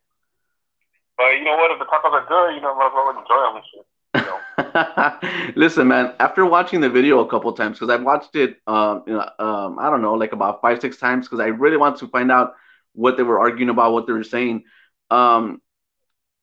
But 1.17 1.37
you 1.37 1.45
know 1.45 1.57
what? 1.57 1.71
If 1.71 1.79
the 1.79 1.87
tacos 1.87 2.13
are 2.13 2.27
good, 2.29 2.55
you 2.57 2.61
know, 2.61 2.75
might 2.75 2.89
as 2.89 2.93
well 2.93 3.11
enjoy 3.11 3.41
them 3.45 3.57
and 3.57 3.65
shit. 3.69 3.87
You 4.17 4.23
know. 4.33 4.41
Listen, 5.57 5.89
man. 5.89 6.15
After 6.21 6.45
watching 6.45 6.81
the 6.81 6.91
video 6.91 7.21
a 7.21 7.29
couple 7.29 7.53
times, 7.53 7.79
because 7.79 7.91
I've 7.93 8.03
watched 8.03 8.37
it, 8.37 8.59
um, 8.67 9.03
you 9.07 9.15
know, 9.15 9.29
um, 9.39 9.79
I 9.79 9.91
don't 9.91 10.03
know, 10.03 10.15
like 10.15 10.33
about 10.33 10.61
five, 10.61 10.81
six 10.81 10.97
times, 10.99 11.27
because 11.27 11.41
I 11.41 11.47
really 11.47 11.77
want 11.77 11.99
to 11.99 12.09
find 12.09 12.31
out 12.31 12.55
what 12.93 13.17
they 13.17 13.23
were 13.23 13.39
arguing 13.39 13.71
about, 13.71 13.93
what 13.93 14.07
they 14.07 14.13
were 14.13 14.25
saying. 14.25 14.65
Um, 15.11 15.61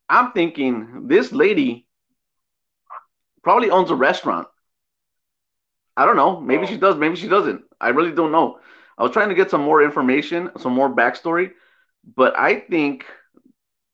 I'm 0.10 0.32
thinking 0.32 1.08
this 1.08 1.32
lady 1.32 1.88
probably 3.44 3.70
owns 3.70 3.92
a 3.92 3.96
restaurant. 3.96 4.48
I 5.96 6.06
don't 6.06 6.16
know. 6.16 6.40
Maybe 6.40 6.66
she 6.68 6.78
does. 6.78 6.96
Maybe 6.96 7.16
she 7.16 7.28
doesn't. 7.28 7.64
I 7.80 7.90
really 7.90 8.12
don't 8.12 8.32
know. 8.32 8.60
I 8.98 9.04
was 9.04 9.12
trying 9.12 9.30
to 9.30 9.36
get 9.36 9.50
some 9.52 9.62
more 9.62 9.84
information, 9.84 10.50
some 10.58 10.74
more 10.74 10.90
backstory, 10.90 11.52
but 12.16 12.38
I 12.38 12.62
think 12.62 13.06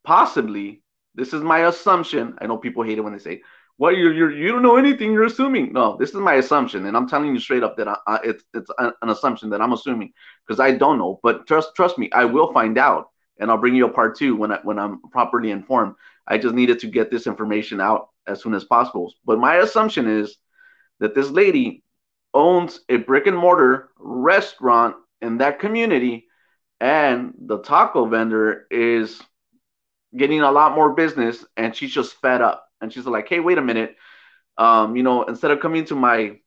possibly 0.04 0.84
this 1.16 1.34
is 1.34 1.42
my 1.42 1.68
assumption. 1.68 2.36
I 2.42 2.48
know 2.48 2.58
people 2.58 2.84
hate 2.84 2.98
it 2.98 3.02
when 3.02 3.14
they 3.14 3.20
say, 3.20 3.44
"Well, 3.80 3.94
you 3.94 4.12
you 4.12 4.30
you 4.30 4.50
don't 4.50 4.62
know 4.62 4.76
anything. 4.78 5.14
You're 5.14 5.24
assuming." 5.24 5.74
No, 5.74 5.98
this 5.98 6.10
is 6.10 6.16
my 6.18 6.36
assumption, 6.36 6.86
and 6.86 6.96
I'm 6.98 7.08
telling 7.08 7.34
you 7.34 7.40
straight 7.40 7.64
up 7.64 7.78
that 7.78 7.88
I, 7.88 7.98
I, 8.06 8.20
it's 8.24 8.44
it's 8.54 8.70
an 8.78 8.92
an 9.02 9.10
assumption 9.10 9.50
that 9.52 9.62
I'm 9.62 9.74
assuming 9.74 10.14
because 10.46 10.60
I 10.60 10.72
don't 10.74 11.00
know. 11.00 11.20
But 11.24 11.48
trust 11.48 11.70
trust 11.76 11.98
me, 11.98 12.12
I 12.12 12.26
will 12.26 12.54
find 12.54 12.78
out, 12.78 13.10
and 13.40 13.50
I'll 13.50 13.58
bring 13.58 13.76
you 13.76 13.86
a 13.86 13.92
part 13.92 14.18
two 14.18 14.36
when 14.36 14.52
I 14.52 14.60
when 14.64 14.78
I'm 14.78 15.02
properly 15.12 15.52
informed. 15.52 15.96
I 16.28 16.38
just 16.38 16.54
needed 16.54 16.80
to 16.80 16.88
get 16.88 17.10
this 17.10 17.26
information 17.26 17.82
out 17.82 18.10
as 18.28 18.44
soon 18.44 18.54
as 18.54 18.66
possible. 18.66 19.14
But 19.26 19.40
my 19.40 19.56
assumption 19.56 20.08
is 20.08 20.38
that 21.00 21.16
this 21.16 21.30
lady 21.32 21.84
owns 22.34 22.82
a 22.90 22.98
brick 22.98 23.28
and 23.28 23.38
mortar 23.38 23.90
restaurant 23.98 24.96
in 25.22 25.38
that 25.40 25.60
community, 25.60 26.28
and 26.80 27.34
the 27.40 27.60
taco 27.60 28.06
vendor 28.06 28.68
is 28.70 29.22
getting 30.16 30.42
a 30.42 30.52
lot 30.52 30.76
more 30.76 30.94
business, 30.94 31.46
and 31.58 31.76
she's 31.76 31.94
just 31.94 32.20
fed 32.22 32.42
up. 32.42 32.69
And 32.82 32.92
she's 32.92 33.06
like, 33.06 33.28
"Hey, 33.28 33.40
wait 33.40 33.58
a 33.58 33.62
minute. 33.62 33.96
Um, 34.58 34.96
you 34.96 35.04
know, 35.04 35.24
instead 35.24 35.52
of 35.52 35.60
coming 35.60 35.86
to 35.86 35.96
my 35.96 36.40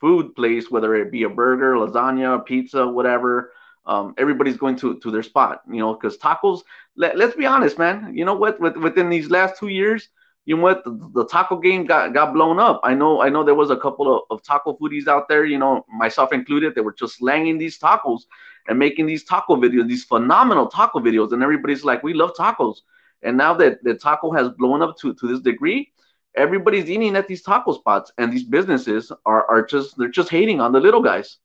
food 0.00 0.34
place, 0.34 0.70
whether 0.70 0.94
it 0.94 1.10
be 1.10 1.24
a 1.24 1.28
burger, 1.28 1.74
lasagna, 1.74 2.44
pizza, 2.44 2.86
whatever, 2.86 3.52
um, 3.86 4.14
everybody's 4.18 4.56
going 4.56 4.76
to 4.76 4.98
to 5.00 5.10
their 5.10 5.22
spot. 5.22 5.62
You 5.70 5.78
know, 5.78 5.94
because 5.94 6.18
tacos. 6.18 6.62
Let, 6.96 7.16
let's 7.18 7.36
be 7.36 7.46
honest, 7.46 7.78
man. 7.78 8.12
You 8.16 8.24
know 8.24 8.34
what? 8.34 8.58
With, 8.60 8.76
within 8.76 9.10
these 9.10 9.30
last 9.30 9.58
two 9.58 9.68
years, 9.68 10.08
you 10.46 10.56
know 10.56 10.62
what? 10.62 10.84
The, 10.84 11.10
the 11.14 11.26
taco 11.26 11.58
game 11.58 11.84
got 11.84 12.14
got 12.14 12.32
blown 12.32 12.58
up. 12.58 12.80
I 12.84 12.94
know. 12.94 13.20
I 13.20 13.28
know 13.28 13.44
there 13.44 13.54
was 13.54 13.70
a 13.70 13.76
couple 13.76 14.14
of, 14.14 14.22
of 14.30 14.42
taco 14.42 14.76
foodies 14.76 15.08
out 15.08 15.28
there. 15.28 15.44
You 15.44 15.58
know, 15.58 15.84
myself 15.92 16.32
included. 16.32 16.74
They 16.74 16.80
were 16.80 16.94
just 16.94 17.16
slanging 17.18 17.58
these 17.58 17.78
tacos 17.78 18.22
and 18.68 18.78
making 18.78 19.06
these 19.06 19.24
taco 19.24 19.56
videos, 19.56 19.88
these 19.88 20.04
phenomenal 20.04 20.68
taco 20.68 21.00
videos, 21.00 21.32
and 21.32 21.42
everybody's 21.42 21.84
like, 21.84 22.02
"We 22.02 22.14
love 22.14 22.32
tacos." 22.38 22.78
And 23.22 23.36
now 23.36 23.54
that 23.54 23.82
the 23.82 23.94
taco 23.94 24.30
has 24.32 24.48
blown 24.50 24.82
up 24.82 24.96
to 24.98 25.14
to 25.14 25.26
this 25.26 25.40
degree, 25.40 25.92
everybody's 26.36 26.88
eating 26.88 27.16
at 27.16 27.26
these 27.26 27.42
taco 27.42 27.72
spots, 27.72 28.12
and 28.18 28.32
these 28.32 28.44
businesses 28.44 29.10
are 29.24 29.46
are 29.50 29.64
just 29.64 29.96
they're 29.96 30.08
just 30.08 30.28
hating 30.28 30.60
on 30.60 30.72
the 30.72 30.80
little 30.80 31.02
guys. 31.02 31.38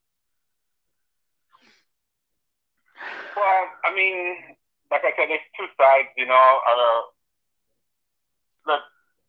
Well, 3.36 3.63
I 3.86 3.96
mean, 3.96 4.36
like 4.92 5.01
I 5.04 5.12
said, 5.16 5.30
there's 5.30 5.48
two 5.58 5.68
sides. 5.80 6.10
You 6.18 6.28
know, 6.28 6.60
uh, 6.70 7.01
look, 8.68 8.82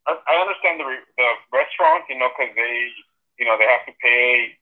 I, 0.06 0.34
understand 0.36 0.80
the 0.80 0.84
re- 0.84 1.08
the 1.16 1.28
restaurant, 1.52 2.04
you 2.10 2.18
know, 2.18 2.28
because 2.36 2.54
they, 2.56 2.90
you 3.38 3.46
know, 3.46 3.56
they 3.56 3.66
have 3.70 3.86
to 3.86 3.94
pay 4.02 4.58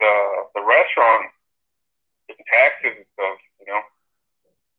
the 0.00 0.12
the 0.54 0.62
restaurant 0.62 1.30
the 2.28 2.34
taxes 2.50 2.96
and 2.96 3.06
stuff, 3.14 3.38
you 3.60 3.66
know. 3.66 3.80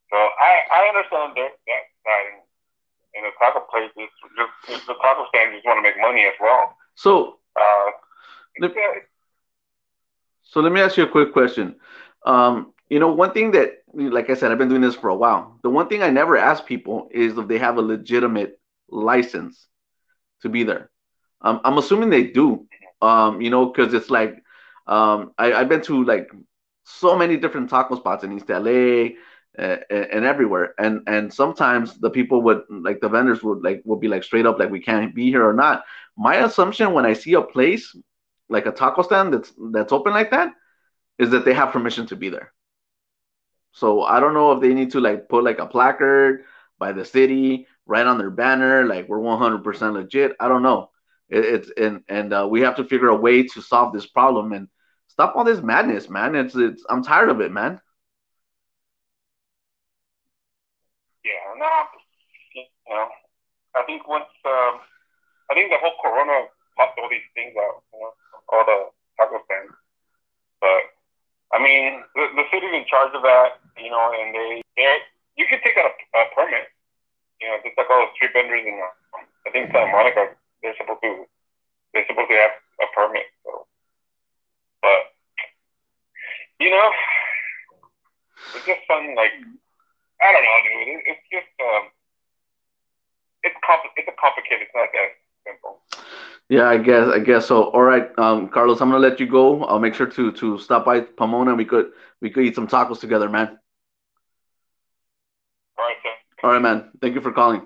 So 0.09 0.17
I 0.17 0.51
I 0.71 0.81
understand 0.89 1.35
that 1.37 1.51
that 1.67 1.83
side, 2.05 2.27
and, 2.33 2.41
and 3.15 3.23
the 3.25 3.33
taco 3.39 3.61
places 3.69 4.09
just 4.37 4.87
the 4.87 4.95
taco 5.01 5.25
stands 5.29 5.55
just 5.55 5.65
want 5.65 5.77
to 5.79 5.83
make 5.83 5.99
money 5.99 6.25
as 6.25 6.35
well. 6.39 6.75
So 6.95 7.39
Uh, 7.55 7.91
yeah, 8.59 8.93
So 10.43 10.59
let 10.61 10.71
me 10.71 10.81
ask 10.81 10.97
you 10.97 11.03
a 11.03 11.07
quick 11.07 11.31
question. 11.33 11.75
Um, 12.25 12.73
you 12.89 12.99
know, 12.99 13.13
one 13.13 13.33
thing 13.33 13.51
that, 13.51 13.83
like 13.93 14.29
I 14.29 14.33
said, 14.33 14.51
I've 14.51 14.57
been 14.57 14.69
doing 14.69 14.81
this 14.81 14.95
for 14.95 15.09
a 15.09 15.15
while. 15.15 15.59
The 15.63 15.69
one 15.69 15.87
thing 15.87 16.03
I 16.03 16.09
never 16.09 16.37
ask 16.37 16.65
people 16.65 17.09
is 17.11 17.37
if 17.37 17.47
they 17.47 17.57
have 17.59 17.77
a 17.77 17.81
legitimate 17.81 18.59
license 18.89 19.67
to 20.41 20.49
be 20.49 20.63
there. 20.63 20.89
Um, 21.41 21.61
I'm 21.63 21.77
assuming 21.77 22.09
they 22.09 22.23
do. 22.23 22.65
Um, 23.01 23.41
you 23.41 23.49
know, 23.49 23.67
because 23.67 23.93
it's 23.93 24.09
like 24.09 24.43
um, 24.87 25.31
I, 25.37 25.53
I've 25.53 25.69
been 25.69 25.81
to 25.83 26.03
like 26.03 26.29
so 26.83 27.15
many 27.17 27.37
different 27.37 27.69
taco 27.69 27.95
spots 27.95 28.23
in 28.23 28.33
East 28.33 28.49
LA 28.49 29.11
uh, 29.57 29.77
and 29.89 30.25
everywhere, 30.25 30.73
and 30.77 31.01
and 31.07 31.33
sometimes 31.33 31.97
the 31.99 32.09
people 32.09 32.41
would 32.41 32.63
like 32.69 32.99
the 32.99 33.07
vendors 33.07 33.41
would 33.43 33.63
like 33.63 33.81
would 33.85 33.99
be 34.01 34.07
like 34.09 34.23
straight 34.23 34.45
up 34.45 34.59
like 34.59 34.69
we 34.69 34.81
can't 34.81 35.15
be 35.15 35.29
here 35.29 35.47
or 35.47 35.53
not. 35.53 35.83
My 36.17 36.37
assumption 36.37 36.93
when 36.93 37.05
I 37.05 37.13
see 37.13 37.33
a 37.33 37.41
place 37.41 37.95
like 38.49 38.65
a 38.65 38.71
taco 38.71 39.01
stand 39.03 39.33
that's 39.33 39.53
that's 39.71 39.93
open 39.93 40.11
like 40.13 40.31
that 40.31 40.51
is 41.19 41.31
that 41.31 41.45
they 41.45 41.53
have 41.53 41.71
permission 41.73 42.07
to 42.07 42.15
be 42.15 42.29
there. 42.29 42.53
So 43.73 44.03
I 44.03 44.19
don't 44.19 44.33
know 44.33 44.53
if 44.53 44.61
they 44.61 44.73
need 44.73 44.91
to 44.91 45.01
like 45.01 45.29
put 45.29 45.43
like 45.43 45.59
a 45.59 45.67
placard 45.67 46.45
by 46.79 46.93
the 46.93 47.05
city 47.05 47.67
right 47.85 48.05
on 48.05 48.17
their 48.17 48.31
banner 48.31 48.85
like 48.85 49.07
we're 49.09 49.19
100% 49.19 49.93
legit. 49.93 50.35
I 50.39 50.47
don't 50.47 50.63
know. 50.63 50.89
It, 51.29 51.45
it's 51.45 51.71
and 51.77 52.03
and 52.09 52.33
uh, 52.33 52.47
we 52.49 52.61
have 52.61 52.77
to 52.77 52.85
figure 52.85 53.09
a 53.09 53.15
way 53.15 53.43
to 53.43 53.61
solve 53.61 53.93
this 53.93 54.07
problem 54.07 54.53
and 54.53 54.67
stop 55.07 55.35
all 55.35 55.43
this 55.45 55.61
madness, 55.61 56.09
man. 56.09 56.35
It's 56.35 56.55
it's 56.55 56.85
I'm 56.89 57.03
tired 57.03 57.29
of 57.29 57.41
it, 57.41 57.51
man. 57.51 57.79
yeah, 61.25 61.53
no, 61.57 61.69
you 62.55 62.65
know, 62.89 63.07
I 63.75 63.83
think 63.85 64.07
once 64.07 64.29
um, 64.45 64.81
I 65.51 65.53
think 65.53 65.69
the 65.69 65.77
whole 65.81 65.95
Corona 66.01 66.47
popped 66.77 66.99
all 66.99 67.09
these 67.09 67.25
things 67.35 67.53
out, 67.57 67.83
you 67.93 67.99
know, 67.99 68.13
all 68.49 68.65
the 68.65 68.89
taco 69.17 69.43
stands. 69.45 69.73
But 70.61 70.88
I 71.53 71.57
mean, 71.57 72.03
the, 72.13 72.29
the 72.37 72.45
city's 72.53 72.73
in 72.73 72.85
charge 72.85 73.13
of 73.17 73.23
that, 73.25 73.57
you 73.77 73.89
know, 73.89 74.13
and 74.13 74.35
they 74.35 74.61
you 75.37 75.45
can 75.47 75.59
take 75.63 75.77
out 75.79 75.89
a, 75.89 75.93
a 76.19 76.21
permit, 76.35 76.67
you 77.41 77.47
know, 77.47 77.57
just 77.63 77.77
like 77.77 77.89
all 77.89 78.05
the 78.05 78.11
street 78.13 78.35
vendors 78.35 78.61
in 78.67 78.75
uh, 78.77 79.23
I 79.47 79.49
think 79.49 79.71
Santa 79.71 79.89
Monica, 79.91 80.35
they're 80.61 80.75
supposed 80.77 81.01
to 81.01 81.25
they're 81.93 82.05
supposed 82.05 82.29
to 82.29 82.37
have 82.37 82.53
a 82.83 82.87
permit. 82.93 83.25
So, 83.47 83.65
but 84.83 85.15
you 86.59 86.69
know, 86.69 86.87
it's 88.53 88.65
just 88.67 88.85
fun. 88.85 89.15
Like 89.15 89.33
I 90.21 90.27
don't 90.35 90.43
know, 90.43 90.59
dude. 90.67 90.87
It, 90.91 91.17
it's 91.17 91.25
just 91.33 91.49
um, 91.63 91.89
it's 93.41 93.57
compl- 93.65 93.95
it's 93.97 94.11
a 94.11 94.15
complicated. 94.19 94.67
It's 94.67 94.75
not 94.75 94.91
that 94.93 95.17
simple. 95.49 95.81
Yeah, 96.49 96.67
I 96.67 96.77
guess 96.77 97.07
I 97.07 97.19
guess 97.19 97.45
so. 97.47 97.69
All 97.69 97.81
right, 97.81 98.09
um, 98.17 98.49
Carlos, 98.49 98.81
I'm 98.81 98.89
gonna 98.89 98.99
let 98.99 99.19
you 99.19 99.27
go. 99.27 99.63
I'll 99.65 99.79
make 99.79 99.93
sure 99.93 100.07
to 100.07 100.31
to 100.31 100.57
stop 100.59 100.85
by 100.85 101.01
Pomona. 101.01 101.55
We 101.55 101.65
could 101.65 101.91
we 102.21 102.29
could 102.29 102.45
eat 102.45 102.55
some 102.55 102.67
tacos 102.67 102.99
together, 102.99 103.29
man. 103.29 103.59
All 105.77 105.85
right, 105.85 105.95
sir. 106.03 106.09
All 106.43 106.51
right, 106.53 106.61
man. 106.61 106.91
Thank 107.01 107.15
you 107.15 107.21
for 107.21 107.31
calling. 107.31 107.61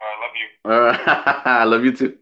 I 0.00 0.04
love 0.22 0.34
you. 0.34 0.72
All 0.72 0.80
right. 0.80 1.00
I 1.46 1.64
love 1.72 1.84
you 1.84 1.92
too. 1.92 2.16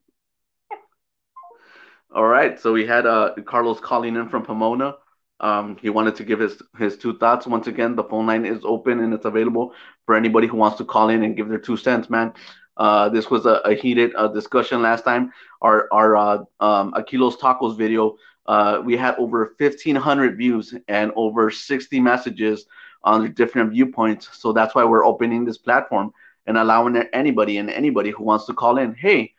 All 2.14 2.26
right. 2.26 2.58
So 2.60 2.72
we 2.72 2.86
had 2.86 3.06
uh, 3.06 3.34
Carlos 3.46 3.80
calling 3.80 4.16
in 4.16 4.28
from 4.28 4.42
Pomona. 4.44 4.96
Um, 5.40 5.76
he 5.80 5.88
wanted 5.88 6.16
to 6.16 6.24
give 6.24 6.40
his 6.40 6.60
his 6.78 6.96
two 6.96 7.16
thoughts. 7.18 7.46
Once 7.46 7.68
again, 7.68 7.94
the 7.94 8.04
phone 8.04 8.26
line 8.26 8.44
is 8.44 8.60
open 8.64 9.00
and 9.00 9.14
it's 9.14 9.24
available 9.24 9.72
for 10.04 10.16
anybody 10.16 10.48
who 10.48 10.56
wants 10.56 10.78
to 10.78 10.84
call 10.84 11.10
in 11.10 11.22
and 11.22 11.36
give 11.36 11.48
their 11.48 11.58
two 11.60 11.76
cents, 11.76 12.10
man. 12.10 12.32
Uh, 12.78 13.08
this 13.08 13.28
was 13.30 13.44
a, 13.44 13.60
a 13.64 13.74
heated 13.74 14.12
uh, 14.16 14.28
discussion 14.28 14.82
last 14.82 15.04
time. 15.04 15.32
Our 15.60 15.88
our 15.92 16.16
uh, 16.16 16.38
um, 16.60 16.92
Aquilos 16.92 17.38
Tacos 17.38 17.76
video, 17.76 18.16
uh, 18.46 18.80
we 18.84 18.96
had 18.96 19.16
over 19.16 19.54
1,500 19.58 20.36
views 20.36 20.74
and 20.86 21.12
over 21.16 21.50
60 21.50 22.00
messages 22.00 22.66
on 23.02 23.22
the 23.22 23.28
different 23.28 23.72
viewpoints. 23.72 24.28
So 24.32 24.52
that's 24.52 24.74
why 24.74 24.84
we're 24.84 25.04
opening 25.04 25.44
this 25.44 25.58
platform 25.58 26.12
and 26.46 26.56
allowing 26.56 26.96
anybody 27.12 27.58
and 27.58 27.68
anybody 27.68 28.10
who 28.10 28.24
wants 28.24 28.46
to 28.46 28.54
call 28.54 28.78
in. 28.78 28.94
Hey, 28.94 29.34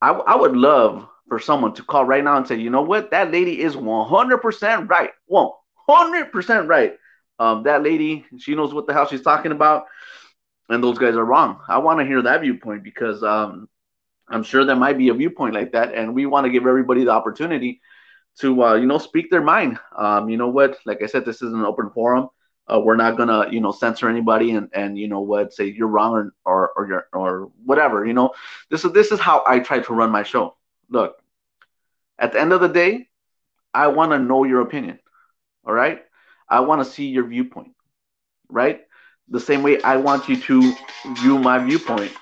I, 0.00 0.10
I 0.12 0.36
would 0.36 0.56
love 0.56 1.06
for 1.28 1.38
someone 1.38 1.74
to 1.74 1.82
call 1.84 2.04
right 2.04 2.24
now 2.24 2.36
and 2.36 2.46
say, 2.46 2.56
you 2.56 2.70
know 2.70 2.82
what, 2.82 3.10
that 3.10 3.30
lady 3.30 3.60
is 3.60 3.76
100% 3.76 4.88
right. 4.88 5.10
100% 5.30 6.68
right. 6.68 6.96
Um, 7.38 7.62
that 7.64 7.82
lady, 7.82 8.26
she 8.38 8.54
knows 8.54 8.74
what 8.74 8.86
the 8.86 8.92
hell 8.92 9.06
she's 9.06 9.22
talking 9.22 9.52
about, 9.52 9.86
and 10.70 10.82
those 10.82 10.98
guys 10.98 11.16
are 11.16 11.24
wrong. 11.24 11.60
I 11.68 11.78
want 11.78 12.00
to 12.00 12.06
hear 12.06 12.22
that 12.22 12.40
viewpoint 12.40 12.84
because 12.84 13.22
um, 13.22 13.68
I'm 14.28 14.42
sure 14.42 14.64
there 14.64 14.76
might 14.76 14.98
be 14.98 15.08
a 15.08 15.14
viewpoint 15.14 15.54
like 15.54 15.72
that, 15.72 15.94
and 15.94 16.14
we 16.14 16.26
want 16.26 16.46
to 16.46 16.50
give 16.50 16.66
everybody 16.66 17.04
the 17.04 17.10
opportunity 17.10 17.80
to, 18.38 18.62
uh, 18.62 18.74
you 18.74 18.86
know, 18.86 18.98
speak 18.98 19.30
their 19.30 19.42
mind. 19.42 19.78
Um, 19.96 20.28
you 20.28 20.36
know 20.36 20.48
what? 20.48 20.78
Like 20.86 21.02
I 21.02 21.06
said, 21.06 21.24
this 21.24 21.42
is 21.42 21.52
an 21.52 21.64
open 21.64 21.90
forum. 21.90 22.28
Uh, 22.72 22.78
we're 22.78 22.96
not 22.96 23.16
gonna, 23.16 23.50
you 23.50 23.60
know, 23.60 23.72
censor 23.72 24.08
anybody 24.08 24.52
and 24.52 24.68
and 24.72 24.96
you 24.96 25.08
know 25.08 25.20
what, 25.20 25.52
say 25.52 25.66
you're 25.66 25.88
wrong 25.88 26.12
or 26.14 26.32
or 26.44 26.70
or 26.76 26.86
you're, 26.86 27.06
or 27.12 27.50
whatever. 27.64 28.06
You 28.06 28.12
know, 28.12 28.32
this 28.70 28.84
is 28.84 28.92
this 28.92 29.10
is 29.10 29.18
how 29.18 29.42
I 29.44 29.58
try 29.58 29.80
to 29.80 29.92
run 29.92 30.10
my 30.10 30.22
show. 30.22 30.56
Look, 30.88 31.16
at 32.18 32.32
the 32.32 32.40
end 32.40 32.52
of 32.52 32.60
the 32.60 32.68
day, 32.68 33.08
I 33.74 33.88
want 33.88 34.12
to 34.12 34.18
know 34.20 34.44
your 34.44 34.60
opinion. 34.60 35.00
All 35.66 35.74
right, 35.74 36.02
I 36.48 36.60
want 36.60 36.84
to 36.84 36.90
see 36.90 37.06
your 37.06 37.26
viewpoint. 37.26 37.74
Right, 38.48 38.82
the 39.30 39.40
same 39.40 39.62
way 39.62 39.80
I 39.82 39.96
want 39.96 40.28
you 40.28 40.36
to 40.36 40.74
view 41.22 41.38
my 41.38 41.58
viewpoint. 41.58 42.12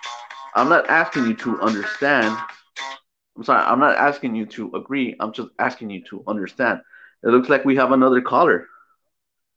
I'm 0.54 0.68
not 0.68 0.88
asking 0.88 1.26
you 1.26 1.34
to 1.34 1.60
understand. 1.60 2.36
I'm 3.36 3.44
sorry, 3.44 3.64
I'm 3.64 3.80
not 3.80 3.96
asking 3.96 4.34
you 4.34 4.46
to 4.46 4.74
agree. 4.74 5.16
I'm 5.20 5.32
just 5.32 5.48
asking 5.58 5.90
you 5.90 6.02
to 6.10 6.22
understand. 6.26 6.80
It 7.22 7.28
looks 7.28 7.48
like 7.48 7.64
we 7.64 7.76
have 7.76 7.92
another 7.92 8.20
caller 8.20 8.68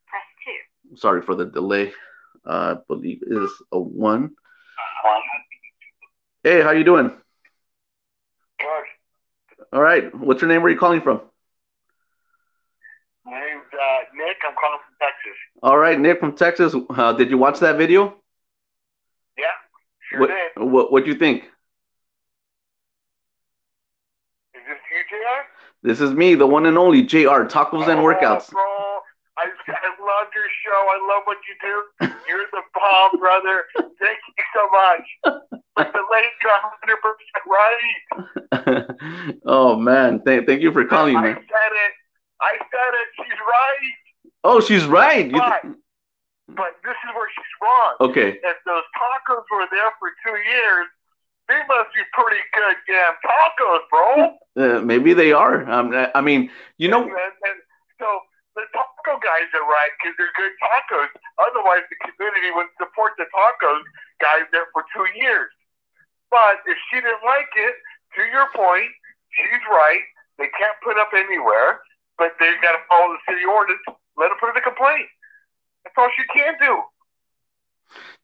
Press 0.07 0.21
2. 0.89 0.97
sorry 0.97 1.21
for 1.21 1.35
the 1.35 1.45
delay. 1.45 1.91
Uh, 2.45 2.75
I 2.77 2.81
believe 2.87 3.21
it 3.21 3.43
is 3.43 3.51
a 3.71 3.79
one. 3.79 4.31
Hey, 6.43 6.61
how 6.61 6.71
you 6.71 6.83
doing? 6.83 7.11
Good. 8.59 9.65
All 9.73 9.81
right. 9.81 10.13
What's 10.15 10.41
your 10.41 10.49
name? 10.49 10.61
Where 10.61 10.69
are 10.69 10.73
you 10.73 10.79
calling 10.79 11.01
from? 11.01 11.21
My 13.25 13.39
name's 13.39 13.69
uh, 13.73 13.99
Nick. 14.15 14.37
I'm 14.47 14.55
calling 14.59 14.79
from 14.85 14.90
Texas. 15.23 15.39
All 15.63 15.77
right, 15.77 15.99
Nick 15.99 16.19
from 16.19 16.35
Texas. 16.35 16.75
Uh, 16.89 17.13
did 17.13 17.29
you 17.29 17.37
watch 17.37 17.59
that 17.59 17.77
video? 17.77 18.15
Yeah, 19.37 19.45
sure 20.09 20.19
what, 20.21 20.27
did. 20.27 20.63
what 20.71 20.91
what 20.91 21.05
do 21.05 21.11
you 21.11 21.17
think? 21.17 21.43
Is 24.53 24.61
this 24.67 24.77
you, 24.91 25.03
JR? 25.09 25.87
This 25.87 26.01
is 26.01 26.11
me, 26.11 26.35
the 26.35 26.47
one 26.47 26.65
and 26.65 26.77
only 26.77 27.03
JR 27.03 27.45
Tacos 27.49 27.87
and 27.87 27.99
Oh, 27.99 28.03
Workouts. 28.03 28.51
Bro, 28.51 28.61
I, 29.37 29.45
I 29.45 29.89
love 29.99 30.27
your 30.35 30.49
show. 30.63 30.79
I 30.89 30.99
love 31.07 31.23
what 31.25 31.37
you 31.47 31.55
do. 31.61 32.07
You're 32.27 32.45
the 32.51 32.61
bomb, 32.73 33.19
brother. 33.19 33.63
Thank 33.75 34.19
you 34.37 34.43
so 34.53 34.67
much. 34.71 35.41
But 35.75 35.93
the 35.93 36.03
got 36.43 36.61
100% 36.83 36.97
right. 37.47 39.37
oh 39.45 39.75
man, 39.75 40.21
thank 40.25 40.45
thank 40.45 40.61
you 40.61 40.71
for 40.71 40.85
calling, 40.85 41.13
me. 41.13 41.29
I 41.29 41.33
said 41.33 41.73
it. 41.73 41.93
I 42.41 42.57
said 42.57 42.93
it. 42.93 43.07
She's 43.15 43.39
right. 43.39 44.00
Oh, 44.43 44.59
she's 44.59 44.85
right. 44.85 45.31
But, 45.31 45.61
th- 45.61 45.75
but 46.49 46.71
this 46.83 46.97
is 46.97 47.09
where 47.15 47.29
she's 47.29 47.53
wrong. 47.61 48.09
okay. 48.09 48.29
If 48.41 48.57
those 48.65 48.83
tacos 48.97 49.45
were 49.51 49.67
there 49.71 49.91
for 49.99 50.09
two 50.25 50.37
years, 50.49 50.87
they 51.47 51.59
must 51.67 51.93
be 51.93 52.01
pretty 52.13 52.41
good 52.53 52.75
damn 52.87 53.13
tacos, 53.21 53.83
bro. 53.89 54.37
Uh, 54.57 54.81
maybe 54.81 55.13
they 55.13 55.31
are. 55.31 55.63
Um, 55.69 55.93
I- 55.93 56.11
I 56.15 56.21
mean, 56.21 56.49
you 56.77 56.87
know, 56.89 57.03
And, 57.03 57.11
and 57.13 57.57
so 57.99 58.07
the 58.55 58.63
taco 58.73 59.19
guys 59.21 59.47
are 59.53 59.63
right 59.67 59.91
because 59.99 60.15
they're 60.17 60.33
good 60.35 60.51
tacos. 60.59 61.07
Otherwise, 61.39 61.83
the 61.89 61.97
community 62.09 62.51
would 62.55 62.67
support 62.81 63.13
the 63.17 63.25
tacos 63.31 63.83
guys 64.19 64.43
there 64.51 64.67
for 64.73 64.83
two 64.95 65.07
years. 65.15 65.51
But 66.31 66.63
if 66.65 66.77
she 66.89 66.97
didn't 66.99 67.23
like 67.23 67.51
it, 67.55 67.75
to 68.15 68.21
your 68.31 68.47
point, 68.55 68.91
she's 69.35 69.63
right. 69.69 70.03
They 70.39 70.47
can't 70.57 70.75
put 70.83 70.97
up 70.97 71.11
anywhere, 71.13 71.79
but 72.17 72.33
they've 72.39 72.59
got 72.63 72.71
to 72.73 72.81
follow 72.89 73.13
the 73.13 73.21
city 73.27 73.43
ordinance. 73.45 73.83
Let 74.17 74.29
her 74.29 74.35
put 74.39 74.49
in 74.49 74.57
a 74.57 74.61
complaint. 74.61 75.07
That's 75.83 75.95
all 75.97 76.09
she 76.15 76.23
can 76.33 76.53
do. 76.59 76.81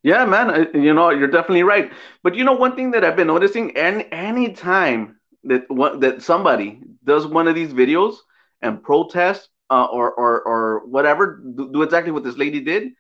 Yeah, 0.04 0.26
man, 0.26 0.50
uh, 0.50 0.66
you 0.78 0.94
know, 0.94 1.10
you're 1.10 1.28
definitely 1.28 1.64
right. 1.64 1.92
But 2.24 2.36
you 2.36 2.44
know, 2.44 2.54
one 2.54 2.76
thing 2.76 2.92
that 2.92 3.04
I've 3.04 3.16
been 3.16 3.28
noticing, 3.28 3.76
and 3.76 4.06
any 4.12 4.54
time 4.54 5.20
that 5.44 5.70
what 5.70 6.02
that 6.02 6.22
somebody 6.22 6.82
does 7.04 7.26
one 7.26 7.48
of 7.48 7.56
these 7.56 7.74
videos 7.74 8.16
and 8.62 8.82
protest 8.82 9.50
uh, 9.70 9.86
or 9.86 10.14
or 10.14 10.42
or 10.42 10.86
whatever, 10.86 11.42
do, 11.56 11.72
do 11.74 11.82
exactly 11.82 12.12
what 12.12 12.24
this 12.24 12.38
lady 12.38 12.62
did, 12.62 12.94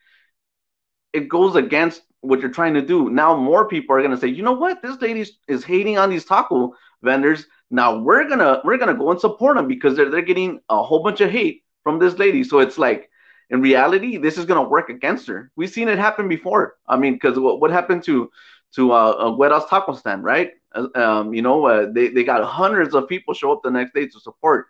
it 1.13 1.29
goes 1.29 1.55
against 1.55 2.01
what 2.21 2.41
you're 2.41 2.51
trying 2.51 2.73
to 2.73 2.81
do. 2.81 3.09
Now 3.09 3.35
more 3.35 3.67
people 3.67 3.95
are 3.95 4.01
gonna 4.01 4.17
say, 4.17 4.27
you 4.27 4.43
know 4.43 4.53
what, 4.53 4.81
this 4.81 4.99
lady 5.01 5.25
is 5.47 5.63
hating 5.63 5.97
on 5.97 6.09
these 6.09 6.25
taco 6.25 6.73
vendors. 7.03 7.45
Now 7.69 7.99
we're 7.99 8.27
gonna 8.27 8.61
we're 8.65 8.77
gonna 8.77 8.95
go 8.95 9.11
and 9.11 9.19
support 9.19 9.55
them 9.55 9.67
because 9.67 9.95
they're 9.95 10.09
they're 10.09 10.21
getting 10.21 10.59
a 10.69 10.81
whole 10.81 11.03
bunch 11.03 11.21
of 11.21 11.29
hate 11.29 11.63
from 11.87 11.99
this 11.99 12.19
lady. 12.19 12.43
So 12.43 12.59
it's 12.59 12.77
like 12.77 13.09
in 13.49 13.61
reality, 13.61 14.17
this 14.17 14.37
is 14.37 14.43
going 14.43 14.61
to 14.61 14.69
work 14.69 14.89
against 14.89 15.25
her. 15.27 15.39
We've 15.55 15.69
seen 15.69 15.87
it 15.87 15.97
happen 15.97 16.27
before. 16.27 16.75
I 16.85 16.97
mean, 16.97 17.13
because 17.13 17.39
what, 17.39 17.61
what 17.61 17.71
happened 17.71 18.03
to 18.09 18.29
to 18.75 18.91
uh, 18.91 19.11
uh 19.23 19.31
Gueda's 19.37 19.63
taco 19.69 19.93
stand, 19.93 20.21
right? 20.33 20.49
Uh, 20.75 20.87
Um, 21.03 21.33
you 21.33 21.43
know, 21.47 21.57
uh, 21.71 21.83
they 21.95 22.09
they 22.15 22.25
got 22.25 22.43
hundreds 22.43 22.93
of 22.93 23.07
people 23.07 23.33
show 23.33 23.53
up 23.53 23.61
the 23.63 23.71
next 23.71 23.93
day 23.97 24.05
to 24.13 24.19
support. 24.27 24.61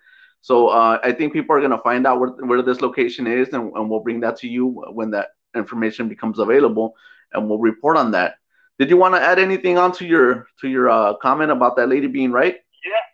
So 0.49 0.55
uh, 0.79 0.95
I 1.09 1.11
think 1.17 1.33
people 1.33 1.55
are 1.55 1.63
going 1.65 1.77
to 1.77 1.85
find 1.89 2.05
out 2.05 2.19
where, 2.19 2.33
where 2.49 2.61
this 2.61 2.81
location 2.87 3.25
is, 3.25 3.47
and, 3.55 3.63
and 3.75 3.83
we'll 3.89 4.05
bring 4.07 4.19
that 4.25 4.35
to 4.41 4.47
you 4.55 4.63
when 4.97 5.09
that 5.15 5.29
information 5.61 6.07
becomes 6.13 6.37
available, 6.45 6.87
and 7.33 7.49
we'll 7.49 7.63
report 7.71 7.97
on 7.97 8.11
that. 8.17 8.35
Did 8.79 8.87
you 8.91 8.97
want 9.03 9.15
to 9.15 9.21
add 9.29 9.39
anything 9.39 9.75
onto 9.83 10.05
your 10.13 10.29
to 10.61 10.65
your 10.75 10.85
uh, 10.97 11.17
comment 11.25 11.49
about 11.57 11.73
that 11.77 11.89
lady 11.89 12.09
being 12.19 12.31
right? 12.41 12.55
Yeah, 12.91 13.05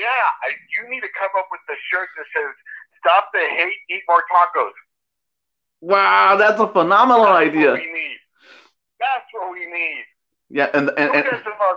yeah. 0.00 0.24
I, 0.44 0.48
you 0.74 0.82
need 0.92 1.04
to 1.08 1.12
come 1.20 1.32
up 1.40 1.48
with 1.52 1.64
the 1.68 1.76
shirt 1.92 2.08
that 2.16 2.28
says 2.32 2.54
"Stop 3.04 3.28
the 3.32 3.40
hate, 3.40 3.76
eat 3.90 4.02
more 4.08 4.24
tacos." 4.32 4.72
Wow, 5.80 6.36
that's 6.36 6.58
a 6.60 6.68
phenomenal 6.68 7.24
That's 7.26 7.48
idea. 7.48 7.70
What 7.72 7.80
we 7.80 7.92
need. 7.92 8.16
That's 8.98 9.28
what 9.32 9.52
we 9.52 9.66
need. 9.66 10.04
Yeah, 10.50 10.70
and 10.72 10.88
and, 10.96 11.14
and 11.14 11.24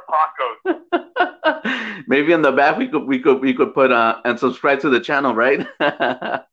tacos? 0.07 2.03
maybe 2.07 2.31
in 2.31 2.41
the 2.41 2.51
back 2.51 2.77
we 2.77 2.87
could 2.87 3.03
we 3.05 3.19
could 3.19 3.41
we 3.41 3.53
could 3.53 3.73
put 3.73 3.91
uh 3.91 4.21
and 4.23 4.39
subscribe 4.39 4.79
to 4.81 4.89
the 4.89 4.99
channel, 4.99 5.33
right? 5.35 5.65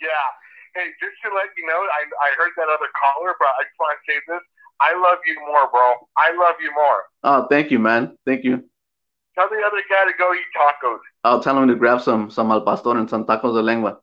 Yeah. 0.00 0.26
Hey, 0.74 0.94
just 1.02 1.16
to 1.24 1.34
let 1.34 1.50
you 1.56 1.66
know, 1.66 1.74
I, 1.74 2.06
I 2.22 2.28
heard 2.38 2.52
that 2.56 2.68
other 2.70 2.86
caller, 2.94 3.34
but 3.38 3.48
I 3.58 3.64
just 3.66 3.74
want 3.80 3.98
to 3.98 4.12
say 4.12 4.18
this. 4.28 4.42
I 4.80 4.94
love 4.94 5.18
you 5.26 5.34
more, 5.50 5.68
bro. 5.72 5.94
I 6.16 6.30
love 6.38 6.54
you 6.62 6.70
more. 6.72 7.02
oh, 7.24 7.46
thank 7.50 7.72
you, 7.72 7.80
man. 7.80 8.16
Thank 8.24 8.44
you. 8.44 8.62
Tell 9.34 9.48
the 9.48 9.60
other 9.66 9.82
guy 9.90 10.04
to 10.10 10.16
go 10.16 10.32
eat 10.34 10.46
tacos. 10.56 10.98
I'll 11.24 11.42
tell 11.42 11.58
him 11.60 11.66
to 11.68 11.74
grab 11.74 12.00
some 12.00 12.30
some 12.30 12.52
al 12.52 12.60
pastor 12.62 12.96
and 12.96 13.10
some 13.10 13.24
tacos 13.24 13.54
de 13.54 13.62
lengua. 13.62 13.98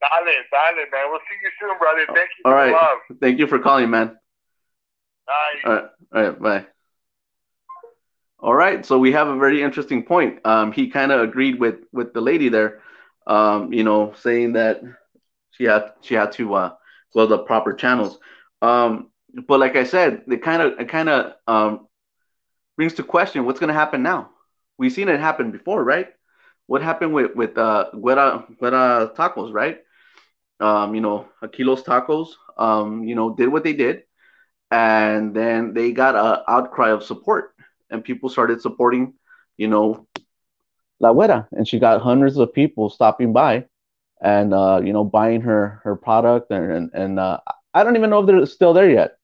Dale, 0.00 0.32
dale, 0.50 0.86
man. 0.90 1.10
We'll 1.10 1.20
see 1.20 1.36
you 1.42 1.50
soon, 1.60 1.78
brother. 1.78 2.06
Thank 2.14 2.30
you 2.38 2.44
All 2.44 2.52
for 2.52 2.66
the 2.66 2.72
love. 2.72 3.18
Thank 3.20 3.38
you 3.38 3.46
for 3.46 3.58
calling, 3.58 3.90
man. 3.90 4.16
Bye. 5.26 5.32
All 5.64 5.72
right, 5.72 5.84
all 6.14 6.22
right, 6.22 6.40
bye. 6.40 6.66
All 8.38 8.54
right, 8.54 8.86
so 8.86 8.98
we 8.98 9.12
have 9.12 9.28
a 9.28 9.36
very 9.36 9.62
interesting 9.62 10.02
point. 10.02 10.40
Um, 10.46 10.72
he 10.72 10.88
kind 10.88 11.12
of 11.12 11.20
agreed 11.20 11.60
with 11.60 11.76
with 11.92 12.14
the 12.14 12.22
lady 12.22 12.48
there, 12.48 12.80
um, 13.26 13.72
you 13.72 13.84
know, 13.84 14.14
saying 14.18 14.54
that 14.54 14.80
she 15.50 15.64
had 15.64 15.92
she 16.00 16.14
had 16.14 16.32
to 16.32 16.54
uh, 16.54 16.72
go 17.12 17.26
the 17.26 17.38
proper 17.38 17.74
channels. 17.74 18.18
Um, 18.62 19.10
but 19.46 19.60
like 19.60 19.76
I 19.76 19.84
said, 19.84 20.22
it 20.26 20.42
kind 20.42 20.62
of 20.62 20.80
it 20.80 20.88
kind 20.88 21.10
of 21.10 21.34
um, 21.46 21.86
brings 22.76 22.94
to 22.94 23.02
question 23.02 23.44
what's 23.44 23.60
going 23.60 23.68
to 23.68 23.74
happen 23.74 24.02
now. 24.02 24.30
We've 24.78 24.92
seen 24.92 25.10
it 25.10 25.20
happen 25.20 25.50
before, 25.50 25.84
right? 25.84 26.08
What 26.66 26.80
happened 26.80 27.12
with 27.12 27.36
with 27.36 27.58
uh, 27.58 27.90
Guerra 27.90 28.46
Guerra 28.58 29.12
Tacos, 29.14 29.52
right? 29.52 29.80
Um, 30.60 30.94
you 30.94 31.00
know, 31.00 31.28
Aquilos 31.42 31.82
Tacos, 31.84 32.28
um, 32.56 33.04
you 33.04 33.14
know, 33.14 33.34
did 33.34 33.48
what 33.48 33.64
they 33.64 33.72
did. 33.72 34.02
And 34.70 35.34
then 35.34 35.74
they 35.74 35.92
got 35.92 36.14
a 36.14 36.44
outcry 36.50 36.90
of 36.90 37.02
support. 37.02 37.54
And 37.90 38.04
people 38.04 38.28
started 38.28 38.60
supporting 38.60 39.14
you 39.56 39.68
know 39.68 40.06
la 41.00 41.12
güera. 41.12 41.46
And 41.52 41.66
she 41.66 41.78
got 41.78 42.00
hundreds 42.00 42.36
of 42.38 42.52
people 42.52 42.90
stopping 42.90 43.32
by 43.32 43.66
and 44.22 44.52
uh 44.54 44.80
you 44.84 44.92
know 44.92 45.04
buying 45.04 45.40
her 45.42 45.80
her 45.84 45.96
product. 45.96 46.50
And 46.50 46.72
and, 46.72 46.90
and 46.94 47.18
uh 47.20 47.38
i 47.74 47.84
don't 47.84 47.96
even 47.96 48.10
know 48.10 48.20
if 48.20 48.26
they're 48.26 48.46
still 48.46 48.72
there 48.72 48.90
yet. 48.90 49.16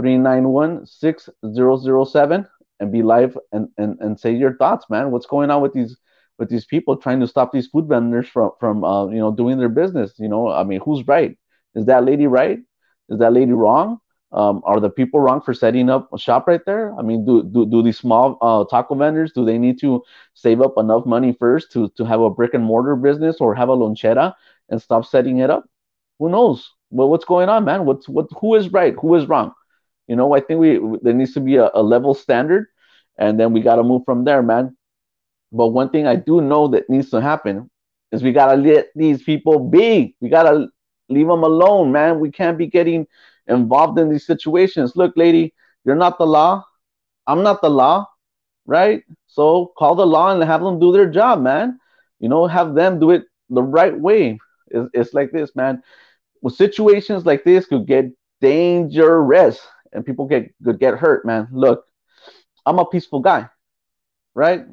323-391-6007 0.00 2.46
and 2.80 2.92
be 2.92 3.02
live 3.02 3.38
and, 3.52 3.68
and 3.78 3.98
and 4.00 4.18
say 4.18 4.32
your 4.32 4.56
thoughts 4.56 4.86
man. 4.90 5.10
What's 5.10 5.26
going 5.26 5.50
on 5.50 5.62
with 5.62 5.72
these 5.72 5.96
with 6.38 6.48
these 6.48 6.64
people 6.64 6.96
trying 6.96 7.20
to 7.20 7.28
stop 7.28 7.52
these 7.52 7.68
food 7.68 7.86
vendors 7.86 8.28
from 8.28 8.50
from 8.58 8.84
uh, 8.84 9.06
you 9.08 9.18
know 9.18 9.32
doing 9.32 9.58
their 9.58 9.68
business 9.68 10.12
you 10.18 10.28
know? 10.28 10.48
I 10.48 10.64
mean 10.64 10.80
who's 10.84 11.06
right? 11.06 11.36
Is 11.74 11.86
that 11.86 12.04
lady 12.04 12.26
right? 12.26 12.58
Is 13.08 13.18
that 13.18 13.32
lady 13.32 13.52
wrong 13.52 13.98
um, 14.32 14.62
are 14.64 14.80
the 14.80 14.90
people 14.90 15.20
wrong 15.20 15.40
for 15.42 15.54
setting 15.54 15.90
up 15.90 16.12
a 16.12 16.18
shop 16.18 16.46
right 16.46 16.64
there? 16.66 16.94
I 16.98 17.02
mean, 17.02 17.24
do 17.24 17.42
do, 17.42 17.66
do 17.66 17.82
these 17.82 17.98
small 17.98 18.38
uh, 18.40 18.64
taco 18.64 18.94
vendors 18.94 19.32
do 19.32 19.44
they 19.44 19.58
need 19.58 19.78
to 19.80 20.02
save 20.34 20.60
up 20.60 20.74
enough 20.78 21.06
money 21.06 21.32
first 21.38 21.72
to 21.72 21.88
to 21.96 22.04
have 22.04 22.20
a 22.20 22.30
brick 22.30 22.54
and 22.54 22.64
mortar 22.64 22.96
business 22.96 23.36
or 23.40 23.54
have 23.54 23.68
a 23.68 23.76
lonchera 23.76 24.34
and 24.70 24.80
stop 24.80 25.04
setting 25.06 25.38
it 25.38 25.50
up? 25.50 25.64
Who 26.18 26.28
knows? 26.30 26.70
Well, 26.90 27.08
what's 27.08 27.24
going 27.24 27.48
on, 27.48 27.64
man? 27.64 27.84
What's 27.84 28.08
what? 28.08 28.28
Who 28.40 28.54
is 28.54 28.70
right? 28.72 28.94
Who 29.00 29.14
is 29.16 29.26
wrong? 29.28 29.52
You 30.08 30.16
know, 30.16 30.34
I 30.34 30.40
think 30.40 30.60
we 30.60 30.80
there 31.02 31.14
needs 31.14 31.34
to 31.34 31.40
be 31.40 31.56
a, 31.56 31.70
a 31.74 31.82
level 31.82 32.14
standard, 32.14 32.66
and 33.18 33.38
then 33.38 33.52
we 33.52 33.60
got 33.60 33.76
to 33.76 33.82
move 33.82 34.02
from 34.04 34.24
there, 34.24 34.42
man. 34.42 34.76
But 35.52 35.68
one 35.68 35.90
thing 35.90 36.06
I 36.06 36.16
do 36.16 36.40
know 36.40 36.68
that 36.68 36.88
needs 36.88 37.10
to 37.10 37.20
happen 37.20 37.70
is 38.10 38.22
we 38.22 38.32
gotta 38.32 38.56
let 38.60 38.88
these 38.94 39.22
people 39.22 39.58
be. 39.58 40.16
We 40.20 40.28
gotta 40.28 40.68
leave 41.08 41.26
them 41.26 41.42
alone, 41.42 41.92
man. 41.92 42.20
We 42.20 42.30
can't 42.30 42.58
be 42.58 42.66
getting 42.66 43.06
involved 43.46 43.98
in 43.98 44.08
these 44.10 44.26
situations. 44.26 44.96
Look, 44.96 45.12
lady, 45.16 45.54
you're 45.84 45.96
not 45.96 46.18
the 46.18 46.26
law. 46.26 46.64
I'm 47.26 47.42
not 47.42 47.62
the 47.62 47.70
law, 47.70 48.06
right? 48.66 49.02
So 49.26 49.72
call 49.78 49.94
the 49.94 50.06
law 50.06 50.32
and 50.32 50.42
have 50.44 50.62
them 50.62 50.78
do 50.80 50.92
their 50.92 51.10
job, 51.10 51.40
man. 51.42 51.78
You 52.20 52.28
know, 52.28 52.46
have 52.46 52.74
them 52.74 53.00
do 53.00 53.10
it 53.10 53.24
the 53.50 53.62
right 53.62 53.98
way. 53.98 54.38
It's, 54.68 54.90
it's 54.94 55.14
like 55.14 55.32
this, 55.32 55.54
man. 55.56 55.82
With 56.42 56.54
situations 56.54 57.26
like 57.26 57.44
this 57.44 57.66
could 57.66 57.86
get 57.86 58.06
dangerous 58.40 59.60
and 59.92 60.04
people 60.04 60.26
get 60.26 60.52
could 60.64 60.80
get 60.80 60.96
hurt, 60.98 61.24
man. 61.26 61.48
Look, 61.52 61.84
I'm 62.66 62.78
a 62.78 62.86
peaceful 62.86 63.20
guy. 63.20 63.48
right? 64.34 64.64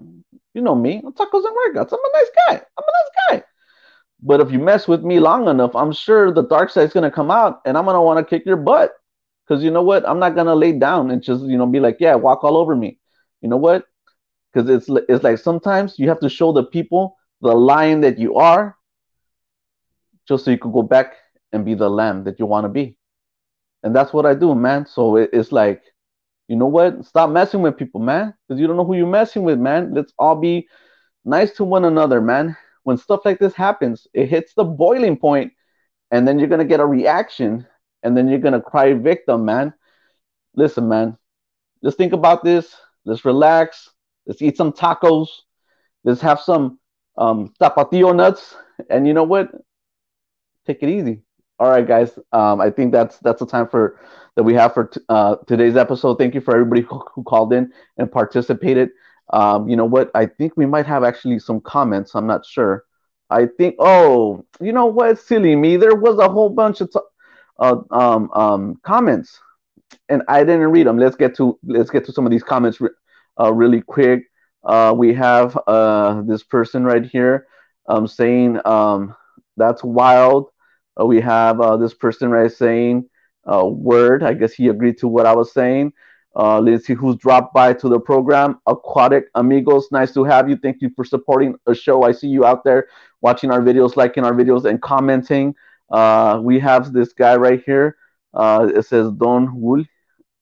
You 0.54 0.62
know 0.62 0.76
me, 0.76 1.02
I'm 1.06 1.14
tacos 1.14 1.46
and 1.46 1.56
workouts. 1.56 1.94
I'm 1.94 2.00
a 2.00 2.12
nice 2.14 2.32
guy. 2.48 2.56
I'm 2.78 2.86
a 2.86 2.94
nice 3.00 3.12
guy. 3.42 3.44
But 4.22 4.42
if 4.42 4.52
you 4.52 4.60
mess 4.60 4.88
with 4.88 5.04
me 5.04 5.20
long 5.20 5.48
enough, 5.48 5.76
I'm 5.76 5.92
sure 5.92 6.32
the 6.32 6.44
dark 6.44 6.70
side's 6.70 6.94
gonna 6.94 7.12
come 7.12 7.32
out, 7.32 7.62
and 7.66 7.78
I'm 7.78 7.86
gonna 7.86 8.02
want 8.02 8.20
to 8.20 8.30
kick 8.30 8.46
your 8.46 8.58
butt. 8.58 8.92
Because 9.48 9.64
you 9.64 9.72
know 9.72 9.82
what? 9.84 10.08
I'm 10.08 10.20
not 10.20 10.36
gonna 10.36 10.56
lay 10.56 10.74
down 10.74 11.12
and 11.12 11.22
just 11.22 11.44
you 11.46 11.58
know 11.58 11.66
be 11.66 11.80
like, 11.80 11.98
yeah, 12.00 12.16
walk 12.16 12.44
all 12.44 12.58
over 12.58 12.76
me. 12.76 13.00
You 13.42 13.50
know 13.50 13.58
what? 13.58 13.86
Because 14.54 14.70
it's 14.70 14.90
it's 15.10 15.24
like 15.24 15.38
sometimes 15.40 15.98
you 16.00 16.10
have 16.10 16.20
to 16.22 16.30
show 16.30 16.52
the 16.52 16.64
people 16.64 17.16
the 17.42 17.54
lion 17.54 18.02
that 18.02 18.20
you 18.20 18.36
are, 18.36 18.76
just 20.28 20.46
so 20.46 20.52
you 20.52 20.58
could 20.58 20.74
go 20.74 20.82
back 20.84 21.14
and 21.52 21.66
be 21.66 21.74
the 21.74 21.90
lamb 21.90 22.24
that 22.26 22.40
you 22.40 22.46
want 22.46 22.66
to 22.66 22.70
be. 22.70 22.98
And 23.84 23.96
that's 23.96 24.14
what 24.14 24.26
I 24.26 24.34
do, 24.36 24.54
man. 24.56 24.86
So 24.86 25.16
it, 25.18 25.30
it's 25.34 25.52
like, 25.52 25.82
you 26.48 26.56
know 26.56 26.68
what? 26.68 27.06
Stop 27.06 27.30
messing 27.30 27.62
with 27.62 27.78
people, 27.78 28.02
man, 28.02 28.34
because 28.48 28.60
you 28.60 28.68
don't 28.68 28.78
know 28.78 28.86
who 28.86 28.96
you're 28.96 29.08
messing 29.08 29.44
with, 29.44 29.60
man. 29.60 29.94
Let's 29.94 30.14
all 30.20 30.36
be 30.36 30.68
nice 31.26 31.52
to 31.54 31.64
one 31.64 31.86
another, 31.86 32.22
man. 32.22 32.56
When 32.84 32.98
stuff 32.98 33.22
like 33.26 33.40
this 33.40 33.54
happens, 33.54 34.08
it 34.14 34.30
hits 34.30 34.54
the 34.54 34.64
boiling 34.64 35.18
point, 35.18 35.54
and 36.12 36.28
then 36.28 36.40
you're 36.40 36.48
gonna 36.48 36.66
get 36.66 36.80
a 36.80 36.86
reaction, 36.86 37.68
and 38.04 38.16
then 38.16 38.28
you're 38.28 38.40
gonna 38.40 38.62
cry 38.62 38.94
victim, 38.94 39.46
man. 39.46 39.74
Listen, 40.56 40.88
man. 40.90 41.18
Let's 41.82 41.96
think 41.96 42.14
about 42.14 42.44
this. 42.44 42.76
Let's 43.06 43.26
relax. 43.26 43.90
Let's 44.26 44.42
eat 44.42 44.58
some 44.58 44.72
tacos. 44.72 45.28
Let's 46.04 46.22
have 46.22 46.40
some 46.40 46.80
um, 47.18 47.54
tapatio 47.62 48.16
nuts. 48.16 48.56
And 48.90 49.08
you 49.08 49.14
know 49.14 49.24
what? 49.24 49.50
Take 50.66 50.84
it 50.84 50.90
easy. 50.90 51.24
All 51.60 51.70
right, 51.70 51.88
guys. 51.88 52.18
Um, 52.32 52.62
I 52.62 52.70
think 52.70 52.92
that's 52.92 53.18
that's 53.20 53.40
the 53.40 53.46
time 53.46 53.68
for 53.68 54.00
that 54.36 54.44
we 54.44 54.54
have 54.54 54.74
for 54.74 54.88
t- 54.88 55.02
uh, 55.10 55.36
today's 55.48 55.76
episode. 55.76 56.18
Thank 56.18 56.34
you 56.34 56.42
for 56.42 56.54
everybody 56.54 56.82
who, 56.82 57.04
who 57.14 57.24
called 57.24 57.52
in 57.52 57.72
and 57.98 58.12
participated. 58.12 58.90
Um, 59.32 59.70
you 59.70 59.76
know 59.76 59.86
what? 59.86 60.12
I 60.16 60.26
think 60.26 60.54
we 60.58 60.66
might 60.66 60.86
have 60.86 61.04
actually 61.04 61.40
some 61.40 61.62
comments. 61.62 62.16
I'm 62.16 62.28
not 62.28 62.46
sure. 62.46 62.86
I 63.30 63.46
think. 63.46 63.76
Oh, 63.80 64.46
you 64.60 64.72
know 64.74 64.88
what? 64.88 65.20
Silly 65.20 65.56
me. 65.56 65.78
There 65.78 65.96
was 65.96 66.18
a 66.20 66.30
whole 66.30 66.50
bunch 66.50 66.82
of 66.82 66.92
t- 66.92 67.00
uh, 67.60 67.78
um, 67.92 68.32
um, 68.34 68.80
comments, 68.84 69.40
and 70.10 70.24
I 70.28 70.44
didn't 70.44 70.72
read 70.72 70.88
them. 70.88 70.98
Let's 70.98 71.16
get 71.16 71.36
to 71.38 71.58
let's 71.64 71.90
get 71.90 72.06
to 72.06 72.12
some 72.12 72.26
of 72.26 72.32
these 72.32 72.44
comments 72.44 72.82
re- 72.82 72.90
uh, 73.40 73.54
really 73.54 73.82
quick. 73.82 74.24
Uh, 74.64 74.94
we 74.96 75.14
have 75.14 75.58
uh, 75.68 76.22
this 76.24 76.44
person 76.44 76.84
right 76.84 77.06
here 77.06 77.48
um, 77.88 78.08
saying 78.08 78.60
um, 78.66 79.16
that's 79.58 79.84
wild. 79.84 80.50
Uh, 81.00 81.06
we 81.06 81.22
have 81.22 81.62
uh, 81.62 81.78
this 81.78 81.94
person 81.94 82.30
right 82.30 82.52
saying 82.52 83.08
word. 83.46 84.24
I 84.24 84.34
guess 84.34 84.54
he 84.54 84.68
agreed 84.68 84.98
to 85.00 85.08
what 85.08 85.26
I 85.26 85.34
was 85.36 85.52
saying. 85.54 85.94
Uh, 86.40 86.58
let's 86.62 86.86
see 86.86 86.94
who's 86.94 87.18
dropped 87.18 87.54
by 87.54 87.74
to 87.74 87.90
the 87.90 88.00
program. 88.00 88.58
Aquatic 88.66 89.26
Amigos, 89.36 89.90
nice 89.92 90.14
to 90.14 90.24
have 90.24 90.50
you. 90.50 90.56
Thank 90.56 90.82
you 90.82 90.90
for 90.96 91.04
supporting 91.04 91.56
the 91.66 91.76
show. 91.76 92.04
I 92.04 92.14
see 92.14 92.28
you 92.30 92.46
out 92.46 92.64
there 92.64 92.88
watching 93.20 93.52
our 93.52 93.60
videos, 93.60 93.98
liking 93.98 94.24
our 94.24 94.32
videos, 94.32 94.64
and 94.64 94.82
commenting. 94.82 95.54
Uh, 95.92 96.40
we 96.42 96.58
have 96.60 96.94
this 96.94 97.12
guy 97.12 97.36
right 97.36 97.62
here. 97.66 97.98
Uh, 98.34 98.72
it 98.74 98.86
says 98.86 99.12
Don 99.12 99.54
Wool. 99.60 99.84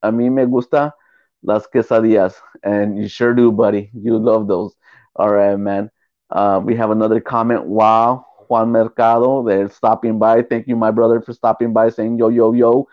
A 0.04 0.12
mí 0.12 0.32
me 0.32 0.46
gusta 0.46 0.94
las 1.42 1.66
quesadillas. 1.66 2.36
And 2.62 2.96
you 3.00 3.08
sure 3.08 3.34
do, 3.34 3.52
buddy. 3.52 3.90
You 3.94 4.20
love 4.20 4.48
those. 4.48 4.76
All 5.16 5.34
right, 5.34 5.56
man. 5.56 5.90
Uh, 6.30 6.62
we 6.64 6.76
have 6.76 6.92
another 6.92 7.20
comment. 7.20 7.66
Wow. 7.66 8.26
Juan 8.50 8.70
Mercado, 8.70 9.44
they're 9.44 9.68
stopping 9.70 10.20
by. 10.20 10.44
Thank 10.44 10.68
you, 10.68 10.76
my 10.76 10.92
brother, 10.92 11.22
for 11.22 11.34
stopping 11.34 11.74
by 11.74 11.90
saying 11.90 12.20
yo, 12.20 12.30
yo, 12.30 12.54
yo. 12.54 12.88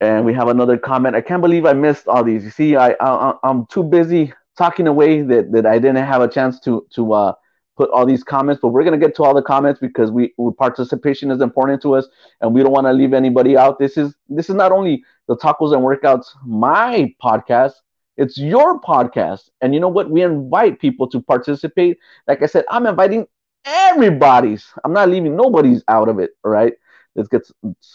And 0.00 0.24
we 0.24 0.34
have 0.34 0.48
another 0.48 0.76
comment. 0.76 1.14
I 1.14 1.20
can't 1.20 1.40
believe 1.40 1.64
I 1.64 1.72
missed 1.72 2.08
all 2.08 2.24
these. 2.24 2.44
You 2.44 2.50
see, 2.50 2.76
I, 2.76 2.94
I 3.00 3.34
I'm 3.42 3.66
too 3.66 3.82
busy 3.82 4.32
talking 4.56 4.86
away 4.86 5.22
that, 5.22 5.52
that 5.52 5.66
I 5.66 5.78
didn't 5.78 6.04
have 6.04 6.22
a 6.22 6.28
chance 6.28 6.60
to 6.60 6.86
to 6.94 7.12
uh, 7.12 7.32
put 7.76 7.90
all 7.90 8.04
these 8.04 8.24
comments. 8.24 8.60
But 8.60 8.68
we're 8.68 8.84
gonna 8.84 8.98
get 8.98 9.14
to 9.16 9.22
all 9.22 9.34
the 9.34 9.42
comments 9.42 9.80
because 9.80 10.10
we, 10.10 10.34
we 10.36 10.52
participation 10.52 11.30
is 11.30 11.40
important 11.40 11.80
to 11.82 11.94
us, 11.94 12.08
and 12.40 12.52
we 12.52 12.62
don't 12.62 12.72
want 12.72 12.86
to 12.86 12.92
leave 12.92 13.14
anybody 13.14 13.56
out. 13.56 13.78
This 13.78 13.96
is 13.96 14.14
this 14.28 14.48
is 14.48 14.56
not 14.56 14.72
only 14.72 15.04
the 15.28 15.36
tacos 15.36 15.72
and 15.72 15.82
workouts 15.82 16.26
my 16.44 17.14
podcast. 17.22 17.72
It's 18.16 18.38
your 18.38 18.80
podcast. 18.80 19.50
And 19.60 19.74
you 19.74 19.80
know 19.80 19.88
what? 19.88 20.08
We 20.08 20.22
invite 20.22 20.78
people 20.78 21.08
to 21.08 21.20
participate. 21.20 21.98
Like 22.28 22.42
I 22.42 22.46
said, 22.46 22.64
I'm 22.70 22.86
inviting 22.86 23.26
everybody's. 23.64 24.66
I'm 24.84 24.92
not 24.92 25.08
leaving 25.08 25.36
nobody's 25.36 25.82
out 25.88 26.08
of 26.08 26.20
it. 26.20 26.30
All 26.44 26.50
right. 26.52 26.74
Let's 27.14 27.28
get 27.28 27.46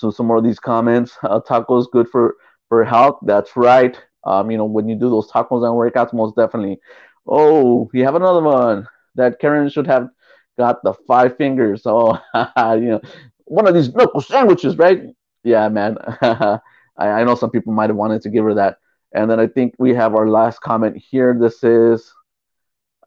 to 0.01 0.11
some 0.11 0.27
more 0.27 0.37
of 0.37 0.43
these 0.43 0.59
comments. 0.59 1.17
Uh, 1.23 1.39
tacos 1.41 1.85
good 1.91 2.07
for 2.09 2.35
for 2.67 2.83
health. 2.83 3.19
That's 3.23 3.55
right. 3.55 3.99
Um, 4.23 4.51
you 4.51 4.57
know, 4.57 4.65
when 4.65 4.87
you 4.87 4.95
do 4.95 5.09
those 5.09 5.29
tacos 5.29 5.65
and 5.65 5.75
workouts, 5.75 6.13
most 6.13 6.35
definitely. 6.35 6.79
Oh, 7.27 7.89
you 7.93 8.03
have 8.05 8.15
another 8.15 8.41
one 8.41 8.87
that 9.15 9.39
Karen 9.39 9.69
should 9.69 9.87
have 9.87 10.09
got 10.57 10.83
the 10.83 10.93
five 11.07 11.37
fingers. 11.37 11.83
Oh, 11.85 12.13
you 12.35 12.89
know, 12.89 13.01
one 13.45 13.67
of 13.67 13.73
these 13.73 13.93
knuckle 13.93 14.21
sandwiches, 14.21 14.77
right? 14.77 15.03
Yeah, 15.43 15.69
man. 15.69 15.97
I, 16.21 16.59
I 16.97 17.23
know 17.23 17.35
some 17.35 17.49
people 17.49 17.73
might 17.73 17.89
have 17.89 17.97
wanted 17.97 18.21
to 18.23 18.29
give 18.29 18.43
her 18.45 18.55
that. 18.55 18.77
And 19.13 19.29
then 19.29 19.39
I 19.39 19.47
think 19.47 19.73
we 19.79 19.93
have 19.95 20.15
our 20.15 20.29
last 20.29 20.61
comment 20.61 21.01
here. 21.09 21.35
This 21.39 21.63
is 21.63 22.13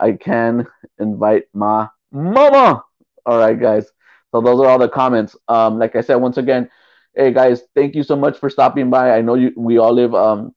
I 0.01 0.13
can 0.13 0.67
invite 0.99 1.45
my 1.55 1.89
mama. 2.11 2.83
All 3.25 3.39
right, 3.39 3.59
guys. 3.59 3.87
So 4.33 4.41
those 4.41 4.61
are 4.61 4.67
all 4.67 4.79
the 4.79 4.89
comments. 4.89 5.37
Um, 5.49 5.79
like 5.79 5.95
I 5.97 6.01
said, 6.01 6.17
once 6.17 6.39
again, 6.39 6.71
hey 7.15 7.33
guys, 7.33 7.63
thank 7.75 7.95
you 7.95 8.03
so 8.03 8.17
much 8.17 8.39
for 8.39 8.51
stopping 8.51 8.91
by. 8.91 9.13
I 9.17 9.21
know 9.21 9.35
you 9.35 9.53
we 9.57 9.79
all 9.79 9.93
live 9.93 10.15
um, 10.15 10.55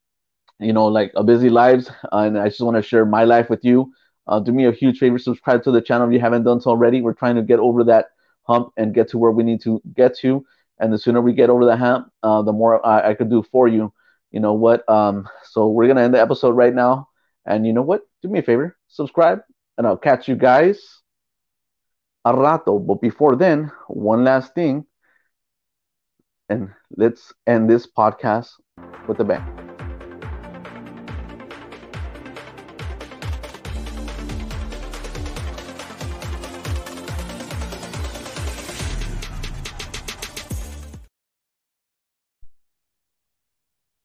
you 0.59 0.73
know, 0.73 0.85
like 0.87 1.11
a 1.15 1.23
busy 1.23 1.49
lives, 1.49 1.91
and 2.11 2.37
I 2.37 2.49
just 2.49 2.61
want 2.61 2.77
to 2.77 2.81
share 2.83 3.05
my 3.05 3.23
life 3.25 3.49
with 3.49 3.63
you. 3.65 3.91
Uh, 4.27 4.39
do 4.39 4.51
me 4.51 4.65
a 4.65 4.71
huge 4.71 4.97
favor, 4.97 5.19
subscribe 5.19 5.63
to 5.63 5.71
the 5.71 5.81
channel 5.81 6.07
if 6.07 6.13
you 6.13 6.19
haven't 6.19 6.43
done 6.43 6.59
so 6.61 6.71
already. 6.71 7.01
We're 7.01 7.13
trying 7.13 7.35
to 7.35 7.43
get 7.43 7.59
over 7.59 7.83
that 7.85 8.07
hump 8.43 8.69
and 8.77 8.93
get 8.93 9.09
to 9.09 9.17
where 9.17 9.31
we 9.31 9.43
need 9.43 9.61
to 9.61 9.81
get 9.95 10.17
to. 10.19 10.45
And 10.79 10.91
the 10.91 10.97
sooner 10.97 11.21
we 11.21 11.33
get 11.33 11.49
over 11.49 11.65
the 11.65 11.77
hump, 11.77 12.11
uh, 12.23 12.41
the 12.41 12.53
more 12.53 12.85
I, 12.85 13.11
I 13.11 13.13
could 13.13 13.29
do 13.29 13.43
for 13.51 13.67
you 13.67 13.93
you 14.31 14.41
know 14.41 14.53
what? 14.53 14.87
Um, 14.89 15.29
so 15.43 15.69
we're 15.69 15.87
gonna 15.87 16.01
end 16.01 16.13
the 16.13 16.19
episode 16.19 16.51
right 16.57 16.73
now. 16.73 17.07
And 17.45 17.65
you 17.65 17.71
know 17.71 17.83
what? 17.83 18.01
Do 18.21 18.27
me 18.27 18.39
a 18.39 18.43
favor, 18.43 18.75
subscribe, 18.87 19.39
and 19.77 19.87
I'll 19.87 19.95
catch 19.97 20.27
you 20.27 20.35
guys 20.35 21.01
a 22.25 22.33
rato. 22.33 22.85
But 22.85 23.01
before 23.01 23.35
then, 23.35 23.71
one 23.87 24.23
last 24.23 24.53
thing, 24.55 24.85
and 26.49 26.69
let's 26.97 27.33
end 27.47 27.69
this 27.69 27.87
podcast 27.87 28.49
with 29.07 29.19
a 29.19 29.23
bang. 29.23 29.74